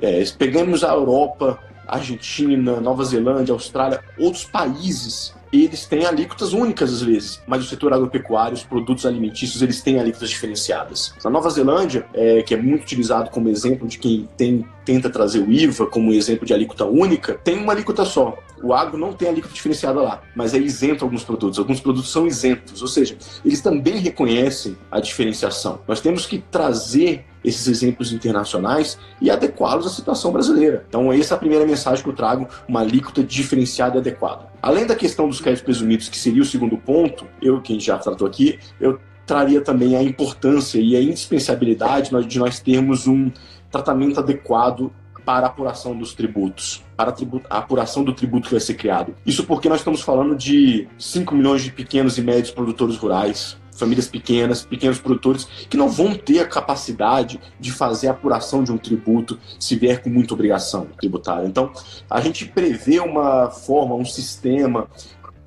é, 0.00 0.24
pegamos 0.38 0.82
a 0.82 0.92
Europa, 0.92 1.58
Argentina, 1.86 2.80
Nova 2.80 3.04
Zelândia, 3.04 3.52
Austrália, 3.52 4.02
outros 4.18 4.44
países 4.44 5.34
eles 5.52 5.86
têm 5.86 6.06
alíquotas 6.06 6.52
únicas 6.52 6.92
às 6.92 7.02
vezes, 7.02 7.40
mas 7.46 7.64
o 7.64 7.68
setor 7.68 7.92
agropecuário, 7.92 8.54
os 8.54 8.62
produtos 8.62 9.04
alimentícios, 9.04 9.62
eles 9.62 9.82
têm 9.82 9.98
alíquotas 9.98 10.30
diferenciadas. 10.30 11.14
Na 11.24 11.30
Nova 11.30 11.50
Zelândia, 11.50 12.06
é, 12.14 12.42
que 12.42 12.54
é 12.54 12.56
muito 12.56 12.82
utilizado 12.82 13.30
como 13.30 13.48
exemplo 13.48 13.88
de 13.88 13.98
quem 13.98 14.28
tem, 14.36 14.64
tenta 14.84 15.10
trazer 15.10 15.40
o 15.40 15.50
IVA 15.50 15.86
como 15.86 16.12
exemplo 16.12 16.46
de 16.46 16.54
alíquota 16.54 16.84
única, 16.84 17.34
tem 17.34 17.58
uma 17.58 17.72
alíquota 17.72 18.04
só. 18.04 18.38
O 18.62 18.74
agro 18.74 18.98
não 18.98 19.12
tem 19.12 19.28
alíquota 19.28 19.54
diferenciada 19.54 20.00
lá, 20.00 20.22
mas 20.36 20.52
é 20.52 20.58
isento 20.58 21.04
alguns 21.04 21.24
produtos. 21.24 21.58
Alguns 21.58 21.80
produtos 21.80 22.10
são 22.10 22.26
isentos, 22.26 22.82
ou 22.82 22.88
seja, 22.88 23.16
eles 23.44 23.60
também 23.60 23.96
reconhecem 23.96 24.76
a 24.90 25.00
diferenciação. 25.00 25.80
Nós 25.88 26.00
temos 26.00 26.26
que 26.26 26.38
trazer 26.38 27.24
esses 27.44 27.66
exemplos 27.66 28.12
internacionais 28.12 28.98
e 29.20 29.30
adequá-los 29.30 29.86
à 29.86 29.90
situação 29.90 30.32
brasileira. 30.32 30.84
Então, 30.88 31.12
essa 31.12 31.34
é 31.34 31.36
a 31.36 31.38
primeira 31.38 31.66
mensagem 31.66 32.02
que 32.02 32.10
eu 32.10 32.14
trago, 32.14 32.48
uma 32.68 32.80
alíquota 32.80 33.22
diferenciada 33.22 33.96
e 33.96 34.00
adequada. 34.00 34.46
Além 34.62 34.86
da 34.86 34.94
questão 34.94 35.28
dos 35.28 35.40
créditos 35.40 35.64
presumidos, 35.64 36.08
que 36.08 36.18
seria 36.18 36.42
o 36.42 36.46
segundo 36.46 36.76
ponto, 36.76 37.26
eu, 37.40 37.60
quem 37.60 37.80
já 37.80 37.98
tratou 37.98 38.26
aqui, 38.26 38.58
eu 38.80 38.98
traria 39.26 39.60
também 39.60 39.96
a 39.96 40.02
importância 40.02 40.80
e 40.80 40.96
a 40.96 41.00
indispensabilidade 41.00 42.10
de 42.26 42.38
nós 42.38 42.58
termos 42.58 43.06
um 43.06 43.30
tratamento 43.70 44.18
adequado 44.18 44.92
para 45.24 45.46
a 45.46 45.48
apuração 45.48 45.96
dos 45.96 46.14
tributos, 46.14 46.82
para 46.96 47.14
a, 47.48 47.58
apuração 47.58 48.02
do 48.02 48.12
tributo 48.12 48.48
que 48.48 48.54
vai 48.54 48.60
ser 48.60 48.74
criado. 48.74 49.14
Isso 49.24 49.44
porque 49.44 49.68
nós 49.68 49.78
estamos 49.78 50.00
falando 50.00 50.34
de 50.34 50.88
5 50.98 51.34
milhões 51.34 51.62
de 51.62 51.70
pequenos 51.70 52.18
e 52.18 52.22
médios 52.22 52.50
produtores 52.50 52.96
rurais, 52.96 53.56
famílias 53.80 54.06
pequenas, 54.06 54.64
pequenos 54.64 55.00
produtores, 55.00 55.44
que 55.68 55.76
não 55.76 55.88
vão 55.88 56.14
ter 56.14 56.38
a 56.38 56.46
capacidade 56.46 57.40
de 57.58 57.72
fazer 57.72 58.06
a 58.06 58.12
apuração 58.12 58.62
de 58.62 58.70
um 58.70 58.78
tributo 58.78 59.36
se 59.58 59.74
vier 59.74 60.00
com 60.00 60.08
muita 60.08 60.34
obrigação 60.34 60.86
tributária. 60.98 61.46
Então, 61.46 61.72
a 62.08 62.20
gente 62.20 62.46
prevê 62.46 63.00
uma 63.00 63.50
forma, 63.50 63.96
um 63.96 64.04
sistema, 64.04 64.86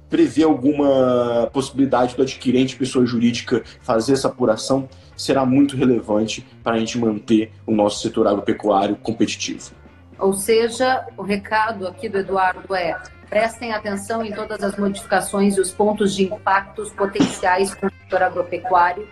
prevê 0.10 0.44
alguma 0.44 1.50
possibilidade 1.54 2.16
do 2.16 2.22
adquirente, 2.22 2.76
pessoa 2.76 3.06
jurídica, 3.06 3.64
fazer 3.82 4.14
essa 4.14 4.28
apuração, 4.28 4.90
será 5.16 5.46
muito 5.46 5.78
relevante 5.78 6.46
para 6.64 6.74
a 6.74 6.80
gente 6.80 6.98
manter 7.00 7.52
o 7.66 7.74
nosso 7.74 8.02
setor 8.02 8.28
agropecuário 8.28 8.96
competitivo. 8.96 9.72
Ou 10.20 10.34
seja, 10.34 11.06
o 11.18 11.24
recado 11.24 11.88
aqui 11.88 12.08
do 12.08 12.18
Eduardo 12.20 12.76
é 12.76 12.96
prestem 13.34 13.74
atenção 13.74 14.24
em 14.24 14.32
todas 14.32 14.64
as 14.64 14.78
modificações 14.78 15.58
e 15.58 15.60
os 15.60 15.72
pontos 15.72 16.16
de 16.16 16.26
impactos 16.26 16.92
potenciais 16.92 17.74
com 17.74 17.90
setor 18.14 18.24
agropecuário 18.24 19.08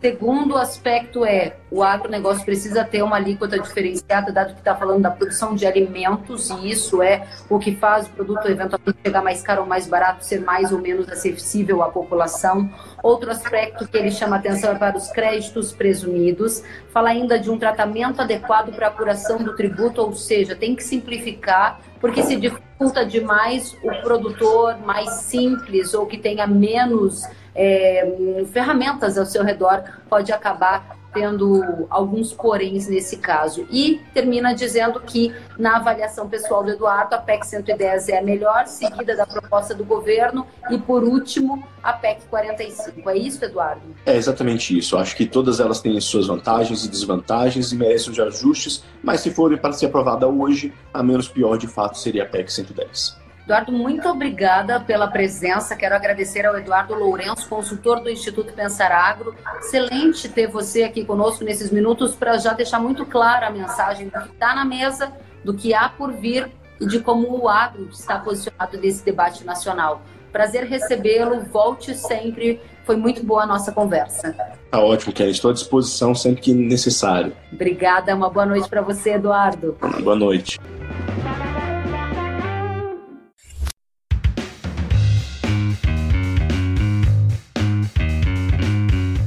Segundo 0.00 0.56
aspecto 0.56 1.26
é, 1.26 1.56
o 1.70 1.82
agronegócio 1.82 2.42
precisa 2.42 2.82
ter 2.82 3.02
uma 3.02 3.16
alíquota 3.16 3.58
diferenciada, 3.58 4.32
dado 4.32 4.54
que 4.54 4.60
está 4.60 4.74
falando 4.74 5.02
da 5.02 5.10
produção 5.10 5.54
de 5.54 5.66
alimentos, 5.66 6.48
e 6.48 6.70
isso 6.70 7.02
é 7.02 7.28
o 7.50 7.58
que 7.58 7.76
faz 7.76 8.06
o 8.06 8.10
produto 8.10 8.46
eventualmente 8.48 8.98
chegar 9.04 9.22
mais 9.22 9.42
caro 9.42 9.60
ou 9.60 9.66
mais 9.66 9.86
barato, 9.86 10.24
ser 10.24 10.40
mais 10.40 10.72
ou 10.72 10.78
menos 10.78 11.06
acessível 11.10 11.82
à 11.82 11.90
população. 11.90 12.70
Outro 13.02 13.30
aspecto 13.30 13.86
que 13.86 13.98
ele 13.98 14.10
chama 14.10 14.36
atenção 14.36 14.72
é 14.72 14.74
para 14.74 14.96
os 14.96 15.10
créditos 15.10 15.70
presumidos. 15.70 16.64
Fala 16.94 17.10
ainda 17.10 17.38
de 17.38 17.50
um 17.50 17.58
tratamento 17.58 18.22
adequado 18.22 18.74
para 18.74 18.86
a 18.86 18.88
apuração 18.88 19.36
do 19.36 19.54
tributo, 19.54 20.00
ou 20.00 20.14
seja, 20.14 20.56
tem 20.56 20.74
que 20.74 20.82
simplificar, 20.82 21.78
porque 22.00 22.22
se 22.22 22.36
dificulta 22.36 23.04
demais 23.04 23.76
o 23.82 24.02
produtor 24.02 24.78
mais 24.78 25.10
simples 25.10 25.92
ou 25.94 26.06
que 26.06 26.16
tenha 26.16 26.46
menos 26.46 27.22
é, 27.54 28.44
ferramentas 28.52 29.18
ao 29.18 29.26
seu 29.26 29.44
redor, 29.44 29.82
pode 30.08 30.32
acabar 30.32 30.99
tendo 31.12 31.86
alguns 31.90 32.32
poréns 32.32 32.88
nesse 32.88 33.16
caso. 33.16 33.66
E 33.70 34.00
termina 34.14 34.54
dizendo 34.54 35.00
que, 35.00 35.34
na 35.58 35.76
avaliação 35.76 36.28
pessoal 36.28 36.62
do 36.62 36.70
Eduardo, 36.70 37.14
a 37.14 37.18
PEC 37.18 37.46
110 37.46 38.08
é 38.08 38.18
a 38.18 38.22
melhor, 38.22 38.66
seguida 38.66 39.16
da 39.16 39.26
proposta 39.26 39.74
do 39.74 39.84
governo, 39.84 40.46
e, 40.70 40.78
por 40.78 41.02
último, 41.02 41.64
a 41.82 41.92
PEC 41.92 42.22
45. 42.28 43.10
É 43.10 43.16
isso, 43.16 43.44
Eduardo? 43.44 43.82
É 44.06 44.16
exatamente 44.16 44.76
isso. 44.76 44.96
Acho 44.96 45.16
que 45.16 45.26
todas 45.26 45.60
elas 45.60 45.80
têm 45.80 46.00
suas 46.00 46.26
vantagens 46.26 46.84
e 46.84 46.88
desvantagens 46.88 47.72
e 47.72 47.76
merecem 47.76 48.12
de 48.12 48.22
ajustes, 48.22 48.84
mas 49.02 49.20
se 49.20 49.30
forem 49.30 49.58
para 49.58 49.72
ser 49.72 49.86
aprovada 49.86 50.26
hoje, 50.26 50.72
a 50.92 51.02
menos 51.02 51.28
pior, 51.28 51.56
de 51.56 51.66
fato, 51.66 51.98
seria 51.98 52.24
a 52.24 52.26
PEC 52.26 52.52
110. 52.52 53.19
Eduardo, 53.50 53.72
muito 53.72 54.08
obrigada 54.08 54.78
pela 54.78 55.08
presença. 55.08 55.74
Quero 55.74 55.96
agradecer 55.96 56.46
ao 56.46 56.56
Eduardo 56.56 56.94
Lourenço, 56.94 57.48
consultor 57.48 57.98
do 57.98 58.08
Instituto 58.08 58.52
Pensar 58.52 58.92
Agro. 58.92 59.34
Excelente 59.58 60.28
ter 60.28 60.46
você 60.46 60.84
aqui 60.84 61.04
conosco 61.04 61.42
nesses 61.42 61.68
minutos 61.72 62.14
para 62.14 62.38
já 62.38 62.52
deixar 62.52 62.78
muito 62.78 63.04
clara 63.04 63.48
a 63.48 63.50
mensagem 63.50 64.06
do 64.06 64.20
que 64.20 64.28
está 64.28 64.54
na 64.54 64.64
mesa, 64.64 65.12
do 65.44 65.52
que 65.52 65.74
há 65.74 65.88
por 65.88 66.12
vir 66.12 66.48
e 66.80 66.86
de 66.86 67.00
como 67.00 67.42
o 67.42 67.48
agro 67.48 67.88
está 67.90 68.20
posicionado 68.20 68.78
nesse 68.78 69.04
debate 69.04 69.44
nacional. 69.44 70.00
Prazer 70.30 70.66
recebê-lo, 70.66 71.40
volte 71.40 71.92
sempre. 71.92 72.60
Foi 72.84 72.94
muito 72.94 73.20
boa 73.24 73.42
a 73.42 73.46
nossa 73.46 73.72
conversa. 73.72 74.32
Tá 74.70 74.78
ótimo, 74.78 75.12
Kelly. 75.12 75.32
Estou 75.32 75.50
à 75.50 75.54
disposição 75.54 76.14
sempre 76.14 76.40
que 76.40 76.54
necessário. 76.54 77.32
Obrigada. 77.52 78.14
Uma 78.14 78.30
boa 78.30 78.46
noite 78.46 78.68
para 78.68 78.80
você, 78.80 79.14
Eduardo. 79.14 79.76
Boa 80.04 80.14
noite. 80.14 80.56